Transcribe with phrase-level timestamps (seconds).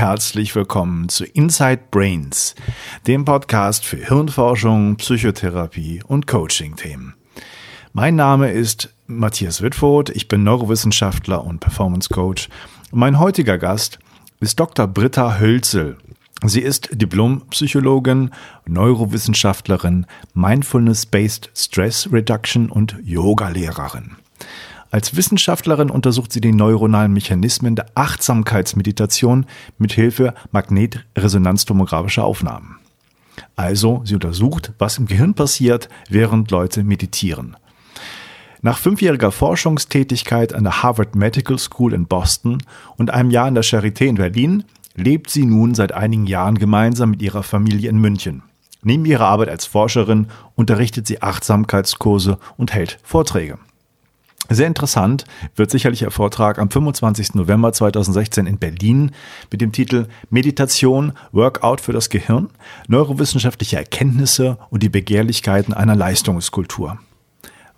[0.00, 2.54] Herzlich willkommen zu Inside Brains,
[3.06, 7.12] dem Podcast für Hirnforschung, Psychotherapie und Coaching-Themen.
[7.92, 12.48] Mein Name ist Matthias Wittfurt, ich bin Neurowissenschaftler und Performance Coach.
[12.90, 13.98] Mein heutiger Gast
[14.40, 14.86] ist Dr.
[14.86, 15.98] Britta Hölzel.
[16.46, 18.30] Sie ist Diplompsychologin,
[18.64, 24.16] Neurowissenschaftlerin, Mindfulness-Based Stress Reduction und Yogalehrerin.
[24.90, 29.46] Als Wissenschaftlerin untersucht sie die neuronalen Mechanismen der Achtsamkeitsmeditation
[29.78, 32.76] mit Hilfe magnetresonanztomographischer Aufnahmen.
[33.54, 37.56] Also, sie untersucht, was im Gehirn passiert, während Leute meditieren.
[38.62, 42.62] Nach fünfjähriger Forschungstätigkeit an der Harvard Medical School in Boston
[42.96, 44.64] und einem Jahr in der Charité in Berlin
[44.96, 48.42] lebt sie nun seit einigen Jahren gemeinsam mit ihrer Familie in München.
[48.82, 53.58] Neben ihrer Arbeit als Forscherin unterrichtet sie Achtsamkeitskurse und hält Vorträge.
[54.52, 57.36] Sehr interessant wird sicherlich Ihr Vortrag am 25.
[57.36, 59.12] November 2016 in Berlin
[59.52, 62.50] mit dem Titel Meditation, Workout für das Gehirn,
[62.88, 66.98] neurowissenschaftliche Erkenntnisse und die Begehrlichkeiten einer Leistungskultur.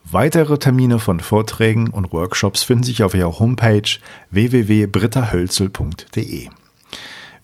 [0.04, 3.82] Weitere Termine von Vorträgen und Workshops finden sich auf ihrer Homepage
[4.30, 6.48] www.brittahölzel.de.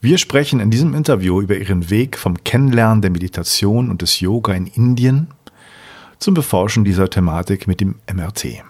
[0.01, 4.55] Wir sprechen in diesem Interview über ihren Weg vom Kennenlernen der Meditation und des Yoga
[4.55, 5.27] in Indien
[6.19, 8.65] zum Beforschen dieser Thematik mit dem MRT.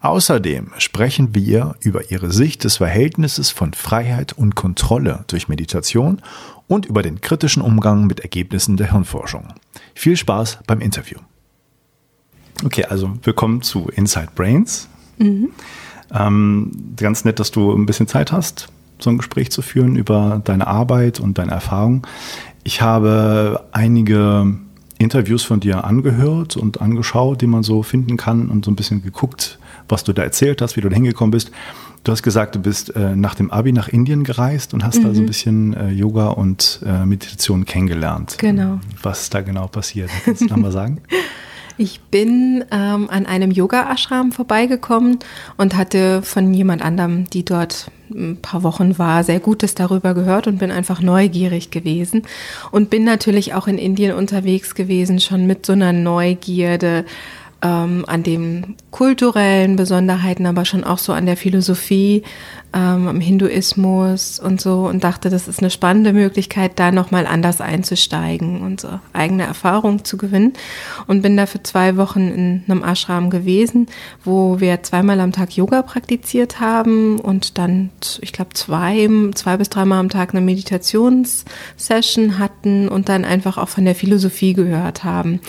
[0.00, 6.20] Außerdem sprechen wir über ihre Sicht des Verhältnisses von Freiheit und Kontrolle durch Meditation
[6.66, 9.54] und über den kritischen Umgang mit Ergebnissen der Hirnforschung.
[9.94, 11.18] Viel Spaß beim Interview.
[12.64, 14.88] Okay, also willkommen zu Inside Brains.
[15.18, 15.50] Mhm.
[16.12, 20.40] Ähm, ganz nett, dass du ein bisschen Zeit hast, so ein Gespräch zu führen über
[20.44, 22.06] deine Arbeit und deine Erfahrung.
[22.62, 24.54] Ich habe einige
[24.98, 29.02] Interviews von dir angehört und angeschaut, die man so finden kann und so ein bisschen
[29.02, 29.58] geguckt,
[29.88, 31.50] was du da erzählt hast, wie du da hingekommen bist.
[32.04, 35.04] Du hast gesagt, du bist äh, nach dem Abi nach Indien gereist und hast mhm.
[35.04, 35.26] da so ein mhm.
[35.26, 38.36] bisschen äh, Yoga und äh, Meditation kennengelernt.
[38.38, 38.78] Genau.
[39.02, 40.10] Was ist da genau passiert?
[40.24, 41.00] Kannst du da mal sagen?
[41.76, 45.18] Ich bin ähm, an einem Yoga-Ashram vorbeigekommen
[45.56, 50.46] und hatte von jemand anderem, die dort ein paar Wochen war, sehr Gutes darüber gehört
[50.46, 52.22] und bin einfach neugierig gewesen
[52.70, 57.04] und bin natürlich auch in Indien unterwegs gewesen, schon mit so einer Neugierde
[57.64, 62.22] ähm, an den kulturellen Besonderheiten, aber schon auch so an der Philosophie,
[62.74, 67.60] ähm, am Hinduismus und so und dachte, das ist eine spannende Möglichkeit, da nochmal anders
[67.62, 70.52] einzusteigen und so eigene Erfahrungen zu gewinnen.
[71.06, 73.86] Und bin da für zwei Wochen in einem Ashram gewesen,
[74.24, 79.70] wo wir zweimal am Tag Yoga praktiziert haben und dann, ich glaube, zwei, zwei bis
[79.70, 85.40] dreimal am Tag eine Meditationssession hatten und dann einfach auch von der Philosophie gehört haben.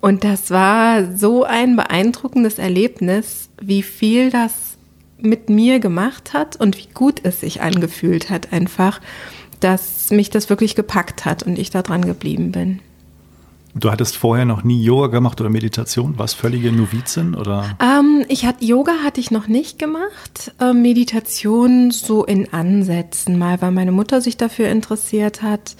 [0.00, 4.78] Und das war so ein beeindruckendes Erlebnis, wie viel das
[5.18, 9.00] mit mir gemacht hat und wie gut es sich angefühlt hat einfach,
[9.60, 12.80] dass mich das wirklich gepackt hat und ich da dran geblieben bin.
[13.74, 16.18] Du hattest vorher noch nie Yoga gemacht oder Meditation?
[16.18, 17.76] Warst völlige Novizin oder?
[17.80, 20.52] Ähm, ich hatte Yoga hatte ich noch nicht gemacht.
[20.60, 25.76] Ähm, Meditation so in Ansätzen mal, weil meine Mutter sich dafür interessiert hat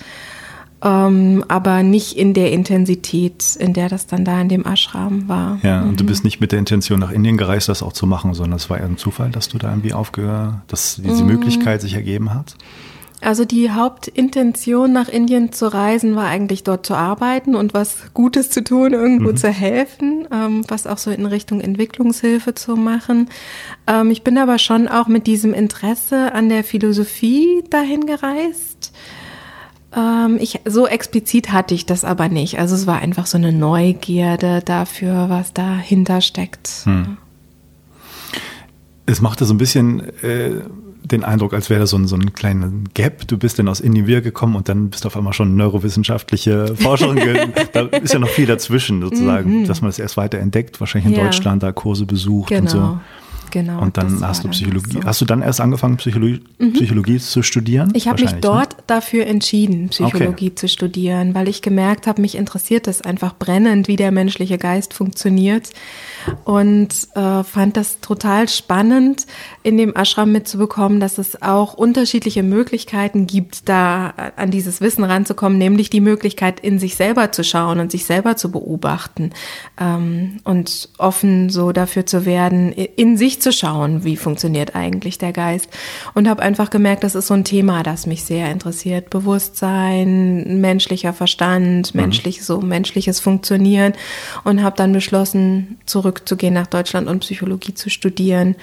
[0.82, 5.58] ähm, aber nicht in der Intensität, in der das dann da in dem Ashram war.
[5.62, 5.96] Ja, und mhm.
[5.96, 8.70] du bist nicht mit der Intention nach Indien gereist, das auch zu machen, sondern es
[8.70, 11.30] war eher ein Zufall, dass du da irgendwie aufgehört, dass diese mhm.
[11.30, 12.56] Möglichkeit sich ergeben hat?
[13.22, 18.48] Also die Hauptintention nach Indien zu reisen war eigentlich dort zu arbeiten und was Gutes
[18.48, 19.36] zu tun, irgendwo mhm.
[19.36, 23.28] zu helfen, ähm, was auch so in Richtung Entwicklungshilfe zu machen.
[23.86, 28.69] Ähm, ich bin aber schon auch mit diesem Interesse an der Philosophie dahin gereist.
[29.96, 32.58] Ähm, ich, so explizit hatte ich das aber nicht.
[32.58, 36.68] Also es war einfach so eine Neugierde dafür, was dahinter steckt.
[36.84, 37.16] Hm.
[39.06, 40.62] Es machte so ein bisschen äh,
[41.02, 43.26] den Eindruck, als wäre da so ein, so ein kleiner Gap.
[43.26, 47.52] Du bist dann aus Indien wiedergekommen und dann bist du auf einmal schon neurowissenschaftliche Forscherin.
[47.72, 49.66] da ist ja noch viel dazwischen sozusagen, mhm.
[49.66, 51.24] dass man das erst weiter entdeckt, wahrscheinlich in ja.
[51.24, 52.62] Deutschland da Kurse besucht genau.
[52.62, 53.00] und so.
[53.50, 53.80] Genau.
[53.80, 54.92] Und dann hast du Psychologie.
[54.92, 55.04] So.
[55.04, 56.72] Hast du dann erst angefangen, Psychologie, mhm.
[56.72, 57.92] Psychologie zu studieren?
[57.94, 58.38] Ich habe mich ne?
[58.40, 58.82] dort ne?
[58.86, 60.54] dafür entschieden, Psychologie okay.
[60.54, 64.94] zu studieren, weil ich gemerkt habe, mich interessiert das einfach brennend, wie der menschliche Geist
[64.94, 65.70] funktioniert.
[66.44, 69.26] Und äh, fand das total spannend,
[69.62, 75.58] in dem Ashram mitzubekommen, dass es auch unterschiedliche Möglichkeiten gibt, da an dieses Wissen ranzukommen,
[75.58, 79.30] nämlich die Möglichkeit, in sich selber zu schauen und sich selber zu beobachten
[79.80, 85.32] ähm, und offen so dafür zu werden, in sich zu schauen, wie funktioniert eigentlich der
[85.32, 85.68] Geist.
[86.14, 89.10] Und habe einfach gemerkt, das ist so ein Thema, das mich sehr interessiert.
[89.10, 92.00] Bewusstsein, menschlicher Verstand, mhm.
[92.00, 93.94] menschlich, so menschliches Funktionieren.
[94.44, 98.56] Und habe dann beschlossen, zurückzugehen nach Deutschland und Psychologie zu studieren.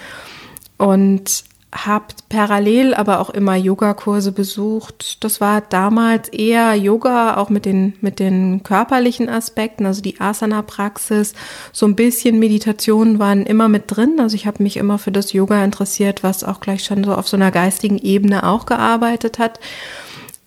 [0.78, 5.24] Und habe parallel aber auch immer Yogakurse besucht.
[5.24, 11.34] Das war damals eher Yoga, auch mit den, mit den körperlichen Aspekten, also die Asana-Praxis.
[11.74, 14.20] So ein bisschen Meditationen waren immer mit drin.
[14.20, 17.28] Also ich habe mich immer für das Yoga interessiert, was auch gleich schon so auf
[17.28, 19.60] so einer geistigen Ebene auch gearbeitet hat.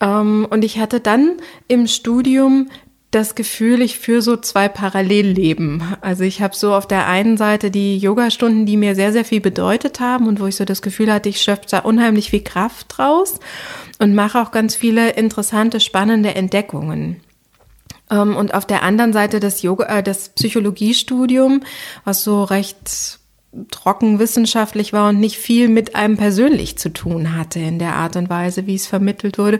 [0.00, 1.36] Ähm, und ich hatte dann
[1.68, 2.70] im Studium
[3.10, 5.82] das Gefühl, ich führe so zwei Parallelleben.
[6.00, 9.40] Also ich habe so auf der einen Seite die Yogastunden, die mir sehr, sehr viel
[9.40, 12.86] bedeutet haben und wo ich so das Gefühl hatte, ich schöpfe da unheimlich viel Kraft
[12.88, 13.40] draus
[13.98, 17.20] und mache auch ganz viele interessante, spannende Entdeckungen.
[18.10, 21.62] Ähm, und auf der anderen Seite das Yoga, äh, das Psychologiestudium,
[22.04, 23.19] was so recht
[23.70, 28.14] trocken wissenschaftlich war und nicht viel mit einem persönlich zu tun hatte in der Art
[28.14, 29.58] und Weise, wie es vermittelt wurde.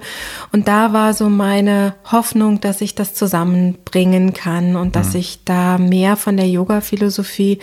[0.52, 5.20] Und da war so meine Hoffnung, dass ich das zusammenbringen kann und dass mhm.
[5.20, 7.58] ich da mehr von der Yoga-Philosophie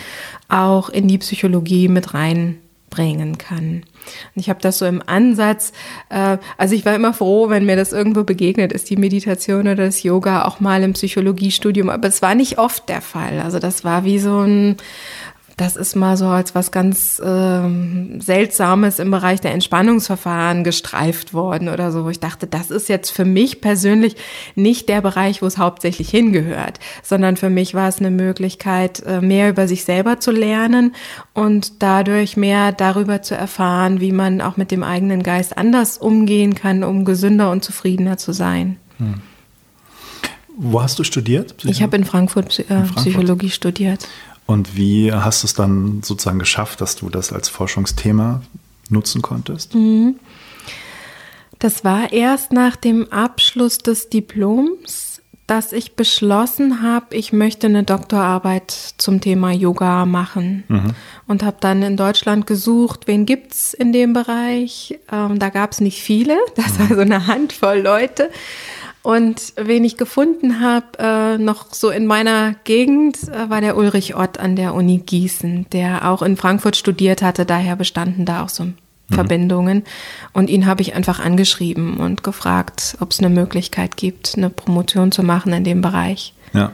[0.48, 3.84] auch in die Psychologie mit reinbringen kann.
[4.34, 5.72] Und ich habe das so im Ansatz,
[6.10, 9.76] äh, also ich war immer froh, wenn mir das irgendwo begegnet ist, die Meditation oder
[9.76, 13.40] das Yoga, auch mal im Psychologiestudium, aber es war nicht oft der Fall.
[13.40, 14.76] Also das war wie so ein
[15.58, 21.68] das ist mal so als was ganz ähm, Seltsames im Bereich der Entspannungsverfahren gestreift worden
[21.68, 22.08] oder so.
[22.08, 24.16] Ich dachte, das ist jetzt für mich persönlich
[24.54, 29.20] nicht der Bereich, wo es hauptsächlich hingehört, sondern für mich war es eine Möglichkeit, äh,
[29.20, 30.94] mehr über sich selber zu lernen
[31.34, 36.54] und dadurch mehr darüber zu erfahren, wie man auch mit dem eigenen Geist anders umgehen
[36.54, 38.76] kann, um gesünder und zufriedener zu sein.
[38.98, 39.14] Hm.
[40.60, 41.56] Wo hast du studiert?
[41.56, 44.08] Psycho ich habe in Frankfurt, äh, in Frankfurt Psychologie studiert.
[44.48, 48.40] Und wie hast du es dann sozusagen geschafft, dass du das als Forschungsthema
[48.88, 49.74] nutzen konntest?
[49.74, 50.16] Mhm.
[51.58, 57.82] Das war erst nach dem Abschluss des Diploms, dass ich beschlossen habe, ich möchte eine
[57.82, 60.64] Doktorarbeit zum Thema Yoga machen.
[60.68, 60.94] Mhm.
[61.26, 64.98] Und habe dann in Deutschland gesucht, wen gibt es in dem Bereich.
[65.12, 68.30] Ähm, da gab es nicht viele, das war so eine Handvoll Leute.
[69.02, 74.16] Und wen ich gefunden habe, äh, noch so in meiner Gegend, äh, war der Ulrich
[74.16, 77.46] Ott an der Uni Gießen, der auch in Frankfurt studiert hatte.
[77.46, 78.74] Daher bestanden da auch so mhm.
[79.10, 79.84] Verbindungen.
[80.32, 85.12] Und ihn habe ich einfach angeschrieben und gefragt, ob es eine Möglichkeit gibt, eine Promotion
[85.12, 86.34] zu machen in dem Bereich.
[86.52, 86.72] Ja.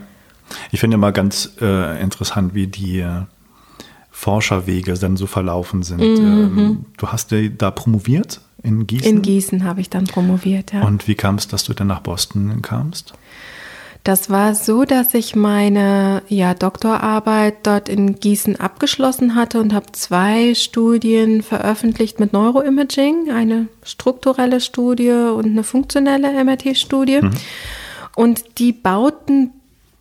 [0.71, 3.23] Ich finde immer ganz äh, interessant, wie die äh,
[4.11, 6.01] Forscherwege dann so verlaufen sind.
[6.01, 6.59] Mhm.
[6.59, 9.09] Ähm, du hast ja da promoviert in Gießen?
[9.09, 10.83] In Gießen habe ich dann promoviert, ja.
[10.83, 13.15] Und wie kam es, dass du dann nach Boston kamst?
[14.05, 19.93] Das war so, dass ich meine ja, Doktorarbeit dort in Gießen abgeschlossen hatte und habe
[19.93, 27.23] zwei Studien veröffentlicht mit Neuroimaging, eine strukturelle Studie und eine funktionelle MRT-Studie.
[27.23, 27.31] Mhm.
[28.15, 29.53] Und die bauten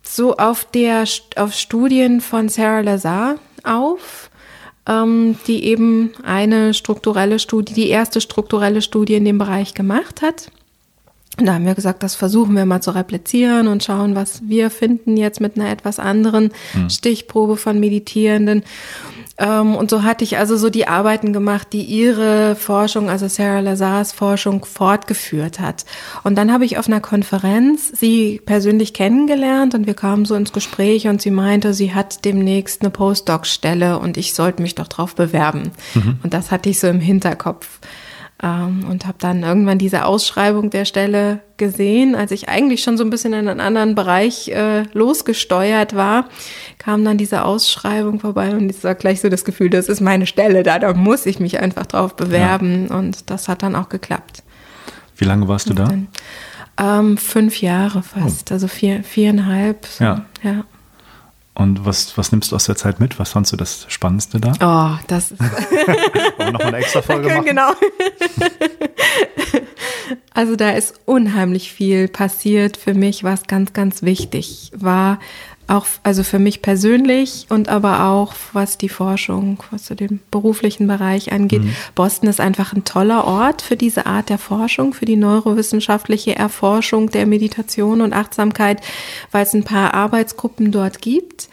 [0.02, 1.04] so auf der
[1.36, 4.23] auf Studien von Sarah Lazar auf
[4.88, 10.50] ähm, die eben eine strukturelle Studie, die erste strukturelle Studie in dem Bereich gemacht hat.
[11.38, 14.70] Und da haben wir gesagt, das versuchen wir mal zu replizieren und schauen, was wir
[14.70, 16.90] finden jetzt mit einer etwas anderen hm.
[16.90, 18.62] Stichprobe von Meditierenden.
[19.36, 23.60] Ähm, und so hatte ich also so die Arbeiten gemacht, die ihre Forschung, also Sarah
[23.60, 25.84] Lazars Forschung, fortgeführt hat.
[26.22, 30.52] Und dann habe ich auf einer Konferenz sie persönlich kennengelernt und wir kamen so ins
[30.52, 35.14] Gespräch und sie meinte, sie hat demnächst eine Postdoc-Stelle und ich sollte mich doch drauf
[35.14, 35.72] bewerben.
[35.94, 36.18] Mhm.
[36.22, 37.80] Und das hatte ich so im Hinterkopf.
[38.44, 43.04] Ähm, und habe dann irgendwann diese Ausschreibung der Stelle gesehen, als ich eigentlich schon so
[43.04, 46.28] ein bisschen in einen anderen Bereich äh, losgesteuert war,
[46.76, 50.26] kam dann diese Ausschreibung vorbei und ich war gleich so das Gefühl, das ist meine
[50.26, 52.96] Stelle da, da muss ich mich einfach drauf bewerben ja.
[52.96, 54.42] und das hat dann auch geklappt.
[55.16, 55.84] Wie lange warst du da?
[55.84, 56.08] Dann,
[56.76, 58.54] ähm, fünf Jahre fast, oh.
[58.54, 59.86] also vier, viereinhalb.
[59.86, 60.26] So, ja.
[60.42, 60.64] ja.
[61.56, 63.20] Und was, was nimmst du aus der Zeit mit?
[63.20, 64.52] Was fandst du das Spannendste da?
[64.60, 65.40] Oh, das ist.
[65.40, 65.52] Wollen
[66.38, 67.44] wir nochmal eine extra Folge machen?
[67.44, 67.70] Genau.
[70.34, 75.20] also da ist unheimlich viel passiert für mich, was ganz, ganz wichtig war,
[75.66, 80.86] auch also für mich persönlich und aber auch was die Forschung, was so den beruflichen
[80.86, 81.62] Bereich angeht.
[81.62, 81.74] Mhm.
[81.94, 87.10] Boston ist einfach ein toller Ort für diese Art der Forschung, für die neurowissenschaftliche Erforschung
[87.10, 88.80] der Meditation und Achtsamkeit,
[89.30, 91.48] weil es ein paar Arbeitsgruppen dort gibt.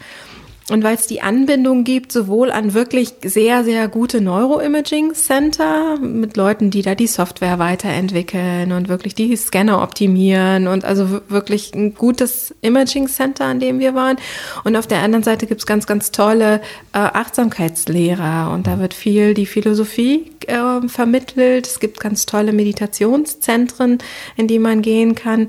[0.72, 6.70] Und weil es die Anbindung gibt, sowohl an wirklich sehr, sehr gute Neuroimaging-Center mit Leuten,
[6.70, 12.54] die da die Software weiterentwickeln und wirklich die Scanner optimieren und also wirklich ein gutes
[12.62, 14.16] Imaging-Center, an dem wir waren.
[14.64, 16.62] Und auf der anderen Seite gibt es ganz, ganz tolle
[16.94, 21.66] äh, Achtsamkeitslehrer und da wird viel die Philosophie äh, vermittelt.
[21.66, 23.98] Es gibt ganz tolle Meditationszentren,
[24.36, 25.48] in die man gehen kann.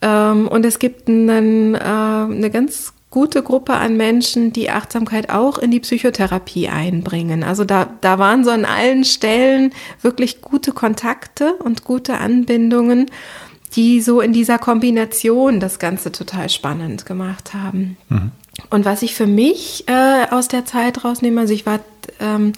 [0.00, 5.58] Ähm, und es gibt einen, äh, eine ganz gute Gruppe an Menschen, die Achtsamkeit auch
[5.58, 7.42] in die Psychotherapie einbringen.
[7.42, 9.72] Also da, da waren so an allen Stellen
[10.02, 13.06] wirklich gute Kontakte und gute Anbindungen,
[13.74, 17.96] die so in dieser Kombination das Ganze total spannend gemacht haben.
[18.08, 18.32] Mhm.
[18.70, 21.80] Und was ich für mich äh, aus der Zeit rausnehme, also ich war
[22.20, 22.52] ähm,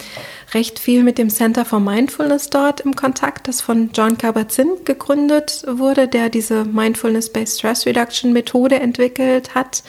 [0.55, 5.65] recht viel mit dem Center for Mindfulness dort im Kontakt, das von John Kabat-Zinn gegründet
[5.69, 9.83] wurde, der diese Mindfulness-Based Stress Reduction Methode entwickelt hat.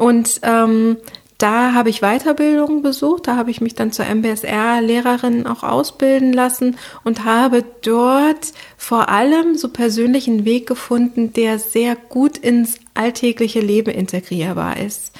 [0.00, 0.96] Und ähm,
[1.36, 6.78] da habe ich Weiterbildung besucht, da habe ich mich dann zur MBSR-Lehrerin auch ausbilden lassen
[7.04, 13.90] und habe dort vor allem so persönlichen Weg gefunden, der sehr gut ins alltägliche Leben
[13.90, 15.12] integrierbar ist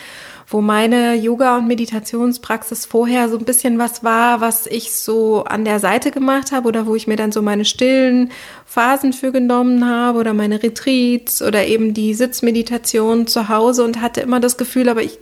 [0.50, 5.64] wo meine Yoga- und Meditationspraxis vorher so ein bisschen was war, was ich so an
[5.64, 8.33] der Seite gemacht habe oder wo ich mir dann so meine stillen
[8.66, 14.21] Phasen für genommen habe oder meine Retreats oder eben die Sitzmeditation zu Hause und hatte
[14.21, 15.19] immer das Gefühl, aber ich,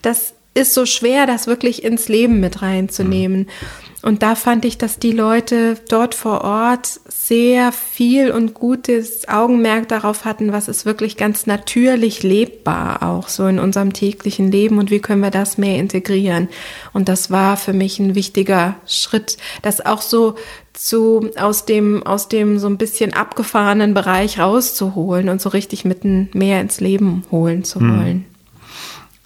[0.00, 3.40] das ist so schwer, das wirklich ins Leben mit reinzunehmen.
[3.40, 3.89] Mhm.
[4.02, 9.88] Und da fand ich, dass die Leute dort vor Ort sehr viel und gutes Augenmerk
[9.88, 14.90] darauf hatten, was ist wirklich ganz natürlich lebbar auch so in unserem täglichen Leben und
[14.90, 16.48] wie können wir das mehr integrieren.
[16.94, 20.36] Und das war für mich ein wichtiger Schritt, das auch so
[20.72, 26.30] zu, aus dem, aus dem so ein bisschen abgefahrenen Bereich rauszuholen und so richtig mitten
[26.32, 27.98] mehr ins Leben holen zu hm.
[27.98, 28.29] wollen.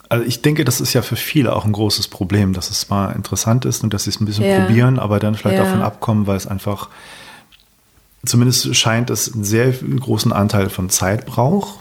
[0.09, 3.11] Also ich denke, das ist ja für viele auch ein großes Problem, dass es mal
[3.11, 4.59] interessant ist und dass sie es ein bisschen ja.
[4.59, 5.63] probieren, aber dann vielleicht ja.
[5.63, 6.89] davon abkommen, weil es einfach,
[8.25, 11.79] zumindest scheint es einen sehr großen Anteil von Zeit braucht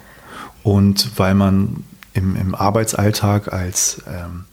[0.63, 4.45] und weil man im, im Arbeitsalltag als ähm,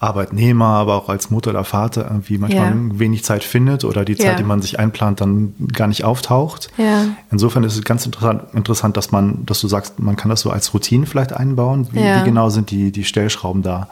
[0.00, 2.98] Arbeitnehmer, aber auch als Mutter oder Vater irgendwie manchmal ja.
[2.98, 4.34] wenig Zeit findet oder die Zeit, ja.
[4.34, 6.68] die man sich einplant, dann gar nicht auftaucht.
[6.76, 7.06] Ja.
[7.32, 10.50] Insofern ist es ganz interessant, interessant, dass man, dass du sagst, man kann das so
[10.50, 11.88] als Routine vielleicht einbauen.
[11.90, 13.88] Wie, wie genau sind die, die Stellschrauben da?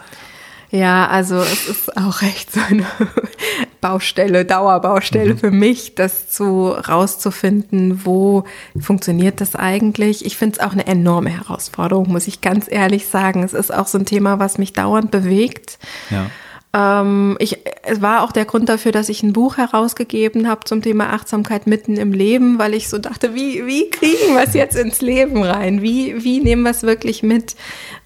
[0.76, 2.84] Ja, also es ist auch echt so eine
[3.80, 5.38] Baustelle, Dauerbaustelle mhm.
[5.38, 8.44] für mich, das zu rauszufinden, wo
[8.78, 10.26] funktioniert das eigentlich.
[10.26, 13.42] Ich finde es auch eine enorme Herausforderung, muss ich ganz ehrlich sagen.
[13.42, 15.78] Es ist auch so ein Thema, was mich dauernd bewegt.
[16.10, 16.26] Ja.
[16.74, 20.82] Ähm, ich, es war auch der Grund dafür, dass ich ein Buch herausgegeben habe zum
[20.82, 24.76] Thema Achtsamkeit mitten im Leben, weil ich so dachte, wie, wie kriegen wir es jetzt
[24.76, 25.80] ins Leben rein?
[25.80, 27.56] Wie, wie nehmen wir es wirklich mit?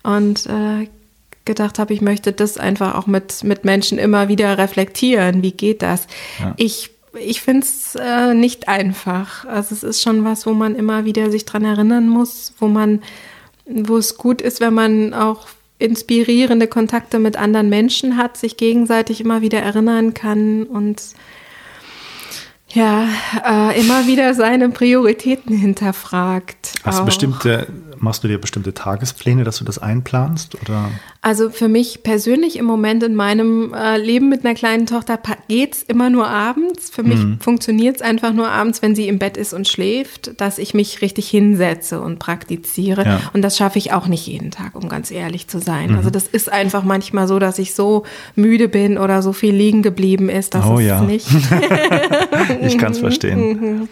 [0.04, 0.86] Und äh,
[1.50, 5.42] gedacht habe, ich möchte das einfach auch mit, mit Menschen immer wieder reflektieren.
[5.42, 6.06] Wie geht das?
[6.38, 6.54] Ja.
[6.56, 9.44] Ich ich finde es äh, nicht einfach.
[9.44, 13.02] Also es ist schon was, wo man immer wieder sich dran erinnern muss, wo man,
[13.66, 15.48] wo es gut ist, wenn man auch
[15.80, 21.02] inspirierende Kontakte mit anderen Menschen hat, sich gegenseitig immer wieder erinnern kann und
[22.68, 23.08] ja,
[23.44, 26.74] äh, immer wieder seine Prioritäten hinterfragt.
[26.84, 27.66] Hast du bestimmte
[28.00, 30.56] machst du dir bestimmte Tagespläne, dass du das einplanst?
[30.62, 30.90] Oder?
[31.22, 35.74] Also für mich persönlich im Moment in meinem äh, Leben mit einer kleinen Tochter geht
[35.74, 36.90] es immer nur abends.
[36.90, 37.40] Für mich mhm.
[37.40, 41.02] funktioniert es einfach nur abends, wenn sie im Bett ist und schläft, dass ich mich
[41.02, 43.04] richtig hinsetze und praktiziere.
[43.04, 43.20] Ja.
[43.34, 45.90] Und das schaffe ich auch nicht jeden Tag, um ganz ehrlich zu sein.
[45.90, 45.96] Mhm.
[45.96, 48.04] Also das ist einfach manchmal so, dass ich so
[48.34, 51.00] müde bin oder so viel liegen geblieben ist, dass oh, es ja.
[51.02, 51.26] nicht.
[52.62, 53.88] ich kann es verstehen.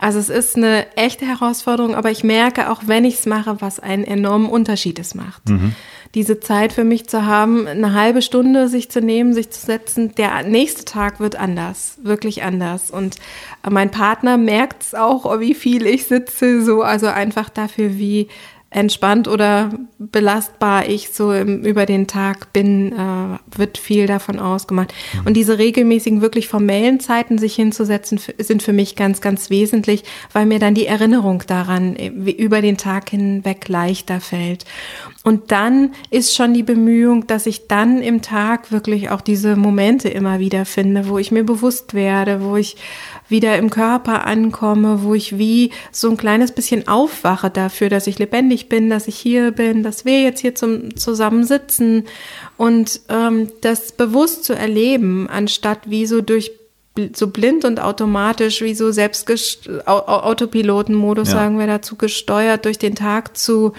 [0.00, 3.80] Also es ist eine echte Herausforderung, aber ich merke auch, wenn ich es mache, was
[3.80, 5.46] einen enormen Unterschied es macht.
[5.48, 5.74] Mhm.
[6.14, 10.14] Diese Zeit für mich zu haben, eine halbe Stunde sich zu nehmen, sich zu setzen,
[10.14, 12.90] der nächste Tag wird anders, wirklich anders.
[12.90, 13.16] Und
[13.68, 18.28] mein Partner merkt es auch, wie viel ich sitze, so, also einfach dafür, wie
[18.70, 24.94] entspannt oder belastbar ich so im, über den Tag bin, äh, wird viel davon ausgemacht.
[25.12, 25.26] Mhm.
[25.26, 30.46] Und diese regelmäßigen, wirklich formellen Zeiten, sich hinzusetzen, sind für mich ganz, ganz wesentlich, weil
[30.46, 34.64] mir dann die Erinnerung daran äh, über den Tag hinweg leichter fällt.
[35.24, 40.08] Und dann ist schon die Bemühung, dass ich dann im Tag wirklich auch diese Momente
[40.08, 42.76] immer wieder finde, wo ich mir bewusst werde, wo ich
[43.30, 48.18] wieder im Körper ankomme, wo ich wie so ein kleines bisschen aufwache dafür, dass ich
[48.18, 52.04] lebendig bin, dass ich hier bin, dass wir jetzt hier zum zusammensitzen
[52.56, 56.52] und ähm, das bewusst zu erleben, anstatt wie so durch
[57.14, 59.30] so blind und automatisch, wie so selbst
[59.86, 61.34] Autopilotenmodus, ja.
[61.34, 63.72] sagen wir dazu, gesteuert durch den Tag zu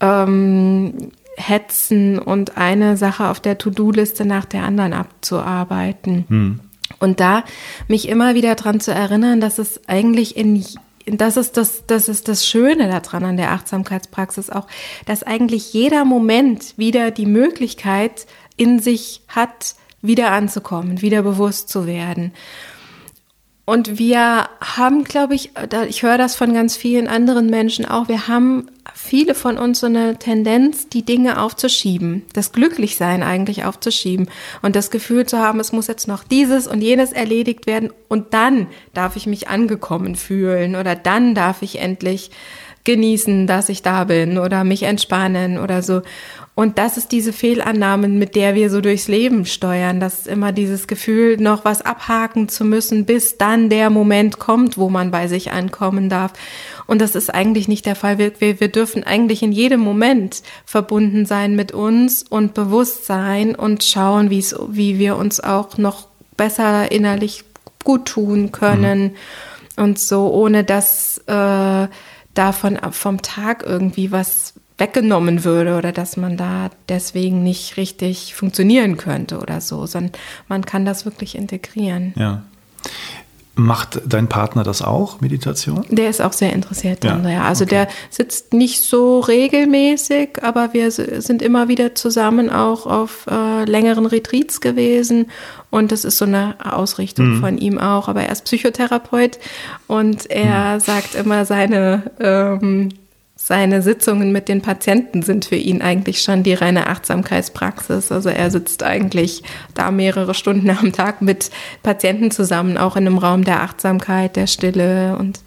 [0.00, 6.24] ähm, hetzen und eine Sache auf der To-Do-Liste nach der anderen abzuarbeiten.
[6.28, 6.60] Hm.
[6.98, 7.44] Und da
[7.88, 10.64] mich immer wieder dran zu erinnern, dass es eigentlich in
[11.08, 14.66] das ist das, das ist das Schöne daran an der Achtsamkeitspraxis auch,
[15.06, 18.26] dass eigentlich jeder Moment wieder die Möglichkeit
[18.56, 22.32] in sich hat, wieder anzukommen, wieder bewusst zu werden.
[23.68, 25.50] Und wir haben, glaube ich,
[25.88, 29.86] ich höre das von ganz vielen anderen Menschen auch, wir haben viele von uns so
[29.86, 34.30] eine Tendenz, die Dinge aufzuschieben, das Glücklichsein eigentlich aufzuschieben
[34.62, 38.32] und das Gefühl zu haben, es muss jetzt noch dieses und jenes erledigt werden und
[38.34, 42.30] dann darf ich mich angekommen fühlen oder dann darf ich endlich
[42.84, 46.02] genießen, dass ich da bin oder mich entspannen oder so.
[46.56, 50.00] Und das ist diese Fehlannahme, mit der wir so durchs Leben steuern.
[50.00, 54.78] Das ist immer dieses Gefühl, noch was abhaken zu müssen, bis dann der Moment kommt,
[54.78, 56.32] wo man bei sich ankommen darf.
[56.86, 58.16] Und das ist eigentlich nicht der Fall.
[58.16, 63.84] Wir, wir, dürfen eigentlich in jedem Moment verbunden sein mit uns und bewusst sein und
[63.84, 66.08] schauen, wie wir uns auch noch
[66.38, 67.44] besser innerlich
[67.84, 69.02] gut tun können.
[69.76, 69.84] Mhm.
[69.84, 71.88] Und so, ohne dass äh,
[72.32, 78.96] davon vom Tag irgendwie was weggenommen würde oder dass man da deswegen nicht richtig funktionieren
[78.96, 80.12] könnte oder so, sondern
[80.48, 82.12] man kann das wirklich integrieren.
[82.16, 82.42] Ja.
[83.58, 85.86] Macht dein Partner das auch, Meditation?
[85.88, 87.18] Der ist auch sehr interessiert ja.
[87.26, 87.44] ja.
[87.44, 87.70] Also okay.
[87.70, 94.04] der sitzt nicht so regelmäßig, aber wir sind immer wieder zusammen auch auf äh, längeren
[94.04, 95.30] Retreats gewesen
[95.70, 97.40] und das ist so eine Ausrichtung mhm.
[97.40, 98.08] von ihm auch.
[98.08, 99.38] Aber er ist Psychotherapeut
[99.86, 100.80] und er mhm.
[100.80, 102.90] sagt immer seine ähm,
[103.46, 108.10] seine Sitzungen mit den Patienten sind für ihn eigentlich schon die reine Achtsamkeitspraxis.
[108.10, 111.52] Also er sitzt eigentlich da mehrere Stunden am Tag mit
[111.84, 115.42] Patienten zusammen, auch in einem Raum der Achtsamkeit, der Stille und,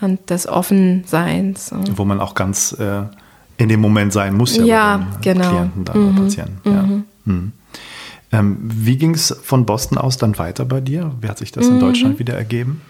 [0.00, 1.70] und des Offenseins.
[1.94, 3.02] Wo man auch ganz äh,
[3.58, 5.50] in dem Moment sein muss, ja, ja genau.
[5.50, 6.16] Klienten dann mhm.
[6.16, 6.60] Patienten.
[6.64, 6.82] Ja.
[6.82, 7.04] Mhm.
[7.26, 7.52] Mhm.
[8.32, 11.12] Ähm, wie ging es von Boston aus dann weiter bei dir?
[11.20, 11.80] Wie hat sich das in mhm.
[11.80, 12.80] Deutschland wieder ergeben?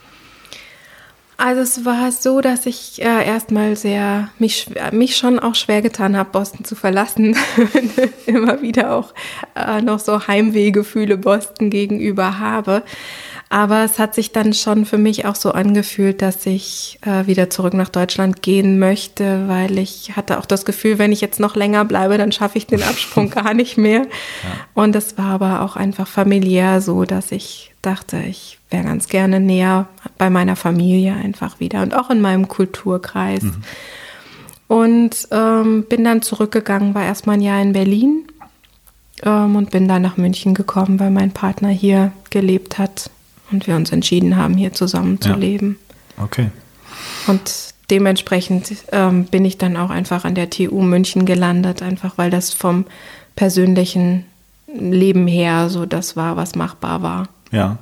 [1.36, 6.16] Also es war so, dass ich äh, erstmal sehr mich, mich schon auch schwer getan
[6.16, 7.36] habe, Boston zu verlassen.
[8.26, 9.14] Immer wieder auch
[9.56, 12.82] äh, noch so Heimwehgefühle Boston gegenüber habe.
[13.50, 17.50] Aber es hat sich dann schon für mich auch so angefühlt, dass ich äh, wieder
[17.50, 21.54] zurück nach Deutschland gehen möchte, weil ich hatte auch das Gefühl, wenn ich jetzt noch
[21.54, 24.00] länger bleibe, dann schaffe ich den Absprung gar nicht mehr.
[24.00, 24.08] Ja.
[24.74, 29.40] Und es war aber auch einfach familiär so, dass ich dachte, ich wäre ganz gerne
[29.40, 29.86] näher
[30.18, 33.42] bei meiner Familie einfach wieder und auch in meinem Kulturkreis.
[33.42, 33.62] Mhm.
[34.66, 38.24] Und ähm, bin dann zurückgegangen, war erstmal ein Jahr in Berlin
[39.22, 43.10] ähm, und bin dann nach München gekommen, weil mein Partner hier gelebt hat
[43.50, 45.36] und wir uns entschieden haben, hier zusammen zu ja.
[45.36, 45.78] leben.
[46.16, 46.50] Okay.
[47.26, 52.30] Und dementsprechend ähm, bin ich dann auch einfach an der TU München gelandet, einfach weil
[52.30, 52.86] das vom
[53.36, 54.24] persönlichen
[54.66, 57.28] Leben her so das war, was machbar war.
[57.54, 57.78] Ja.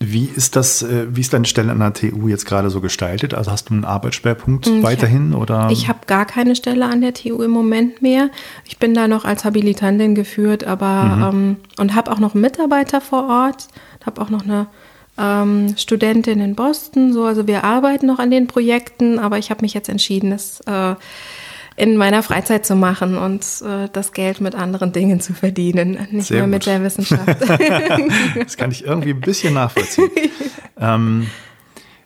[0.00, 3.32] Wie ist das, äh, wie ist deine Stelle an der TU jetzt gerade so gestaltet?
[3.32, 5.68] Also hast du einen Arbeitsschwerpunkt ich weiterhin hab, oder?
[5.70, 8.28] Ich habe gar keine Stelle an der TU im Moment mehr.
[8.66, 11.22] Ich bin da noch als Habilitantin geführt, aber mhm.
[11.22, 13.68] ähm, und habe auch noch Mitarbeiter vor Ort,
[14.04, 14.66] habe auch noch eine
[15.16, 17.12] ähm, Studentin in Boston.
[17.12, 20.60] So, also wir arbeiten noch an den Projekten, aber ich habe mich jetzt entschieden, dass
[20.66, 20.96] äh,
[21.76, 26.28] in meiner Freizeit zu machen und äh, das Geld mit anderen Dingen zu verdienen, nicht
[26.28, 26.50] Sehr gut.
[26.50, 27.26] mit der Wissenschaft.
[28.38, 30.10] das kann ich irgendwie ein bisschen nachvollziehen.
[30.78, 31.26] ähm,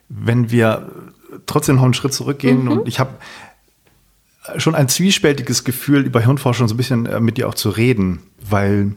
[0.09, 0.91] wenn wir
[1.45, 2.71] trotzdem noch einen Schritt zurückgehen mhm.
[2.71, 3.11] und ich habe
[4.57, 8.21] schon ein zwiespältiges Gefühl, über Hirnforschung so ein bisschen äh, mit dir auch zu reden,
[8.41, 8.95] weil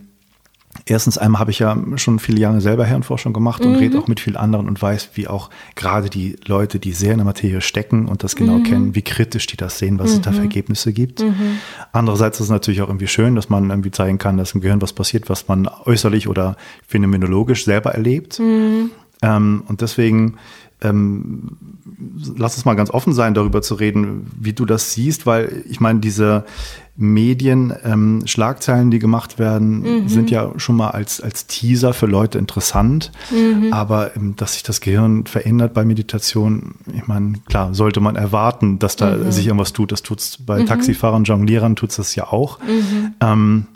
[0.87, 3.78] Erstens einmal habe ich ja schon viele Jahre selber Hirnforschung gemacht und mhm.
[3.78, 7.18] rede auch mit vielen anderen und weiß, wie auch gerade die Leute, die sehr in
[7.18, 8.64] der Materie stecken und das genau mhm.
[8.64, 10.16] kennen, wie kritisch die das sehen, was mhm.
[10.16, 10.44] es da für mhm.
[10.44, 11.20] Ergebnisse gibt.
[11.20, 11.58] Mhm.
[11.92, 14.82] Andererseits ist es natürlich auch irgendwie schön, dass man irgendwie zeigen kann, dass im Gehirn
[14.82, 16.56] was passiert, was man äußerlich oder
[16.87, 18.38] phänomenologisch selber erlebt.
[18.40, 18.90] Mhm.
[19.22, 20.38] Ähm, und deswegen
[20.82, 21.56] ähm,
[22.37, 25.80] lass es mal ganz offen sein, darüber zu reden, wie du das siehst, weil ich
[25.80, 26.44] meine, diese
[26.94, 30.09] Medien, ähm, Schlagzeilen, die gemacht werden, mhm.
[30.09, 33.12] sind ja schon mal als, als Teaser für Leute interessant.
[33.31, 33.72] Mhm.
[33.72, 38.78] Aber ähm, dass sich das Gehirn verändert bei Meditation, ich meine, klar, sollte man erwarten,
[38.78, 39.33] dass da mhm.
[39.33, 39.90] sich irgendwas tut.
[39.90, 40.66] Das tut es bei mhm.
[40.66, 42.59] Taxifahrern, Jonglierern, tut es das ja auch.
[42.61, 43.14] Mhm.
[43.20, 43.66] Ähm,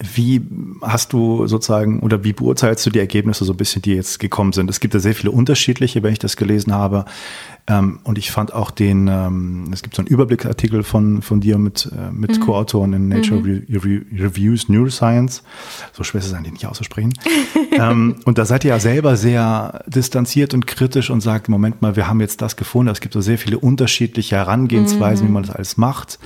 [0.00, 0.42] wie
[0.82, 4.52] hast du sozusagen oder wie beurteilst du die Ergebnisse so ein bisschen, die jetzt gekommen
[4.52, 4.68] sind?
[4.68, 7.04] Es gibt ja sehr viele unterschiedliche, wenn ich das gelesen habe.
[7.66, 11.56] Ähm, und ich fand auch den, ähm, es gibt so einen Überblickartikel von, von dir
[11.56, 12.40] mit, äh, mit mhm.
[12.40, 13.64] Co-Autoren in Nature mhm.
[13.70, 15.42] Re Reviews Neuroscience.
[15.92, 17.14] So schwer ist es eigentlich nicht auszusprechen.
[17.72, 21.96] ähm, und da seid ihr ja selber sehr distanziert und kritisch und sagt, Moment mal,
[21.96, 22.92] wir haben jetzt das gefunden.
[22.92, 25.30] Es gibt so sehr viele unterschiedliche Herangehensweisen, mhm.
[25.30, 26.18] wie man das alles macht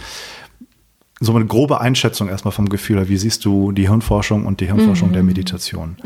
[1.20, 3.09] so eine grobe Einschätzung erstmal vom Gefühl.
[3.09, 5.14] Wie siehst du die Hirnforschung und die Hirnforschung mhm.
[5.14, 5.96] der Meditation?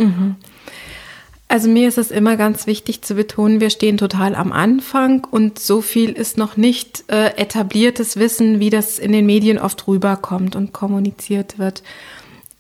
[1.53, 5.59] Also mir ist es immer ganz wichtig zu betonen, wir stehen total am Anfang und
[5.59, 10.57] so viel ist noch nicht äh, etabliertes Wissen, wie das in den Medien oft rüberkommt
[10.57, 11.83] und kommuniziert wird.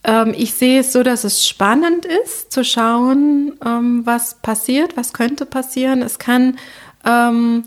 [0.04, 5.14] Ähm, ich sehe es so, dass es spannend ist zu schauen, ähm, was passiert, was
[5.14, 6.02] könnte passieren.
[6.02, 6.58] Es kann
[7.06, 7.64] ähm,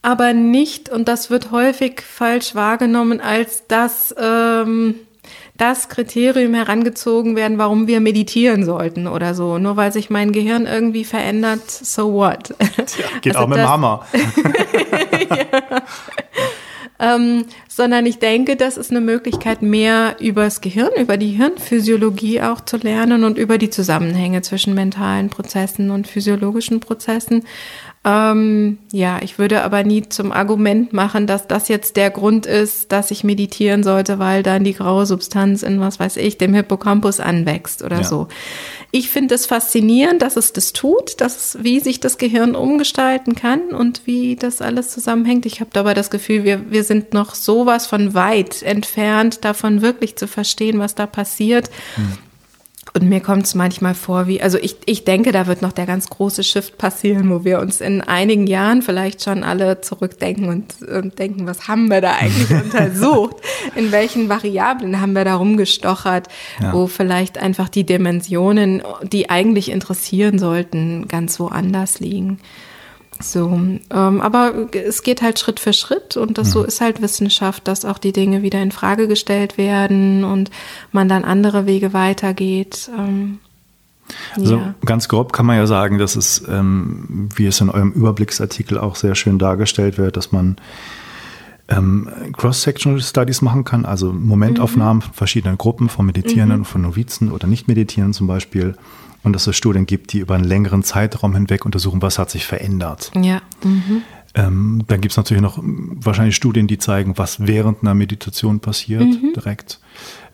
[0.00, 4.94] aber nicht, und das wird häufig falsch wahrgenommen, als das, ähm,
[5.56, 9.58] das Kriterium herangezogen werden, warum wir meditieren sollten oder so.
[9.58, 12.54] Nur weil sich mein Gehirn irgendwie verändert, so what?
[12.86, 14.06] Tja, geht also auch mit Mama.
[17.00, 17.16] ja.
[17.16, 22.40] ähm, sondern ich denke, das ist eine Möglichkeit, mehr über das Gehirn, über die Hirnphysiologie
[22.40, 27.44] auch zu lernen und über die Zusammenhänge zwischen mentalen Prozessen und physiologischen Prozessen.
[28.06, 32.92] Ähm, ja, ich würde aber nie zum Argument machen, dass das jetzt der Grund ist,
[32.92, 37.18] dass ich meditieren sollte, weil dann die graue Substanz in, was weiß ich, dem Hippocampus
[37.18, 38.04] anwächst oder ja.
[38.04, 38.28] so.
[38.92, 43.34] Ich finde es faszinierend, dass es das tut, dass es, wie sich das Gehirn umgestalten
[43.34, 45.44] kann und wie das alles zusammenhängt.
[45.44, 50.14] Ich habe dabei das Gefühl, wir, wir sind noch sowas von weit entfernt, davon wirklich
[50.14, 51.70] zu verstehen, was da passiert.
[51.96, 52.18] Hm.
[52.96, 55.84] Und mir kommt es manchmal vor, wie, also ich, ich denke, da wird noch der
[55.84, 60.80] ganz große Shift passieren, wo wir uns in einigen Jahren vielleicht schon alle zurückdenken und,
[60.88, 63.36] und denken, was haben wir da eigentlich untersucht?
[63.74, 66.28] In welchen Variablen haben wir da rumgestochert,
[66.58, 66.72] ja.
[66.72, 72.38] wo vielleicht einfach die Dimensionen, die eigentlich interessieren sollten, ganz woanders liegen.
[73.20, 76.52] So, ähm, aber es geht halt Schritt für Schritt und das mhm.
[76.52, 80.50] so ist halt Wissenschaft, dass auch die Dinge wieder in Frage gestellt werden und
[80.92, 82.90] man dann andere Wege weitergeht.
[82.96, 83.38] Ähm,
[84.36, 84.74] also ja.
[84.84, 88.96] ganz grob kann man ja sagen, dass es, ähm, wie es in eurem Überblicksartikel auch
[88.96, 90.56] sehr schön dargestellt wird, dass man
[91.68, 95.02] ähm, Cross-Sectional Studies machen kann, also Momentaufnahmen mhm.
[95.02, 96.64] von verschiedenen Gruppen, von Meditierenden, mhm.
[96.64, 98.76] von Novizen oder Nicht-Meditierenden zum Beispiel
[99.22, 102.46] und dass es Studien gibt, die über einen längeren Zeitraum hinweg untersuchen, was hat sich
[102.46, 103.10] verändert.
[103.20, 103.42] Ja.
[103.64, 104.02] Mhm.
[104.34, 109.02] Ähm, dann gibt es natürlich noch wahrscheinlich Studien, die zeigen, was während einer Meditation passiert
[109.02, 109.32] mhm.
[109.34, 109.80] direkt.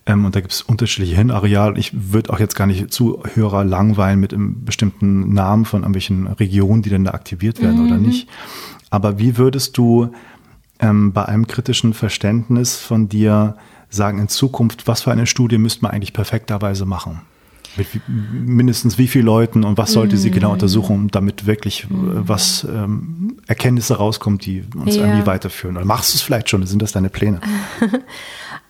[0.05, 1.79] Ähm, und da gibt es unterschiedliche Hirnareale.
[1.79, 6.83] Ich würde auch jetzt gar nicht Zuhörer langweilen mit einem bestimmten Namen von irgendwelchen Regionen,
[6.83, 7.87] die dann da aktiviert werden mhm.
[7.87, 8.29] oder nicht.
[8.91, 10.13] Aber wie würdest du
[10.83, 13.57] ähm, bei einem kritischen Verständnis von dir
[13.89, 17.23] sagen, in Zukunft, was für eine Studie müsste man eigentlich perfekterweise machen?
[17.77, 20.55] Mit mindestens wie vielen Leuten und was sollte sie genau mhm.
[20.55, 22.29] untersuchen, damit wirklich äh, mhm.
[22.29, 25.07] was ähm, Erkenntnisse rauskommt, die uns ja.
[25.07, 25.79] irgendwie weiterführen?
[25.79, 26.67] Oder machst du es vielleicht schon?
[26.67, 27.41] Sind das deine Pläne?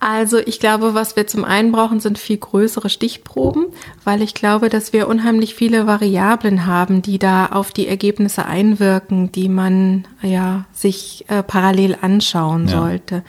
[0.03, 3.67] Also ich glaube, was wir zum einen brauchen, sind viel größere Stichproben,
[4.03, 9.31] weil ich glaube, dass wir unheimlich viele Variablen haben, die da auf die Ergebnisse einwirken,
[9.31, 12.81] die man ja sich äh, parallel anschauen ja.
[12.81, 13.23] sollte.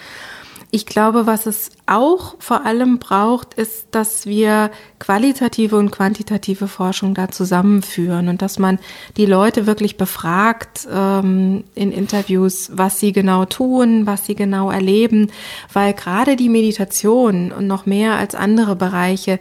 [0.76, 7.14] Ich glaube, was es auch vor allem braucht, ist, dass wir qualitative und quantitative Forschung
[7.14, 8.80] da zusammenführen und dass man
[9.16, 15.32] die Leute wirklich befragt ähm, in Interviews, was sie genau tun, was sie genau erleben,
[15.72, 19.40] weil gerade die Meditation und noch mehr als andere Bereiche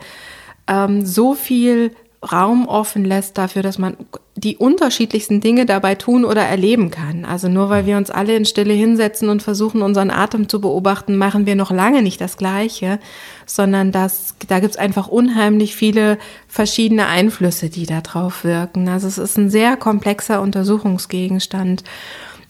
[0.68, 1.92] ähm, so viel
[2.30, 3.96] Raum offen lässt dafür, dass man
[4.36, 7.24] die unterschiedlichsten Dinge dabei tun oder erleben kann.
[7.24, 11.16] Also nur weil wir uns alle in Stille hinsetzen und versuchen, unseren Atem zu beobachten,
[11.16, 13.00] machen wir noch lange nicht das Gleiche,
[13.44, 16.16] sondern das, da gibt's einfach unheimlich viele
[16.48, 18.88] verschiedene Einflüsse, die da drauf wirken.
[18.88, 21.82] Also es ist ein sehr komplexer Untersuchungsgegenstand.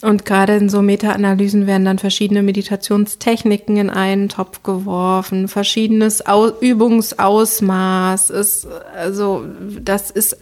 [0.03, 6.49] Und gerade in so Meta-Analysen werden dann verschiedene Meditationstechniken in einen Topf geworfen, verschiedenes Au
[6.49, 9.45] Übungsausmaß ist, also
[9.81, 10.37] das ist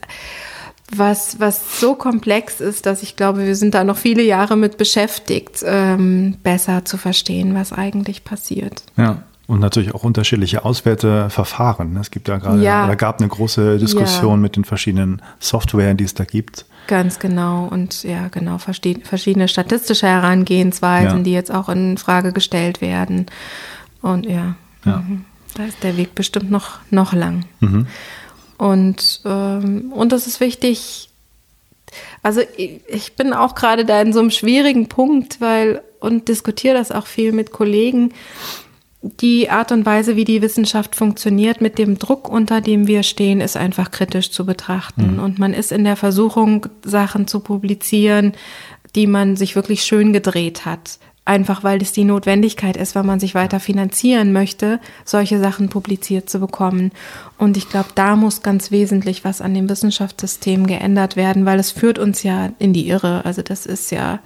[0.92, 4.77] was, was so komplex ist, dass ich glaube, wir sind da noch viele Jahre mit
[4.77, 8.83] beschäftigt, ähm, besser zu verstehen, was eigentlich passiert.
[8.96, 9.23] Ja.
[9.46, 11.96] Und natürlich auch unterschiedliche Auswerteverfahren.
[11.96, 12.85] Es gibt ja gerade, ja.
[12.85, 14.37] oder gab eine große Diskussion ja.
[14.37, 16.66] mit den verschiedenen Softwaren, die es da gibt.
[16.87, 17.66] Ganz genau.
[17.66, 21.23] Und ja, genau, verschiedene statistische Herangehensweisen, ja.
[21.23, 23.27] die jetzt auch in Frage gestellt werden.
[24.03, 24.97] Und ja, ja.
[24.99, 25.25] Mhm.
[25.55, 27.45] da ist der Weg bestimmt noch, noch lang.
[27.61, 27.87] Mhm.
[28.59, 31.09] Und, ähm, und das ist wichtig.
[32.23, 36.75] Also ich, ich bin auch gerade da in so einem schwierigen Punkt, weil und diskutiere
[36.75, 38.12] das auch viel mit Kollegen,
[39.03, 43.41] die Art und Weise, wie die Wissenschaft funktioniert, mit dem Druck, unter dem wir stehen,
[43.41, 45.15] ist einfach kritisch zu betrachten.
[45.15, 45.19] Mhm.
[45.21, 48.33] Und man ist in der Versuchung, Sachen zu publizieren,
[48.95, 50.99] die man sich wirklich schön gedreht hat.
[51.25, 56.29] Einfach weil es die Notwendigkeit ist, wenn man sich weiter finanzieren möchte, solche Sachen publiziert
[56.29, 56.91] zu bekommen.
[57.39, 61.71] Und ich glaube, da muss ganz wesentlich was an dem Wissenschaftssystem geändert werden, weil es
[61.71, 63.25] führt uns ja in die Irre.
[63.25, 64.19] Also das ist ja,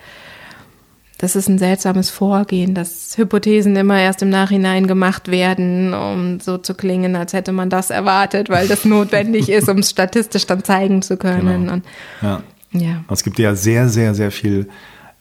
[1.25, 6.59] das ist ein seltsames Vorgehen, dass Hypothesen immer erst im Nachhinein gemacht werden, um so
[6.59, 10.65] zu klingen, als hätte man das erwartet, weil das notwendig ist, um es statistisch dann
[10.65, 11.63] zeigen zu können.
[11.63, 11.73] Genau.
[11.73, 11.85] Und,
[12.21, 12.43] ja.
[12.73, 13.05] ja.
[13.09, 14.69] Es gibt ja sehr, sehr, sehr viel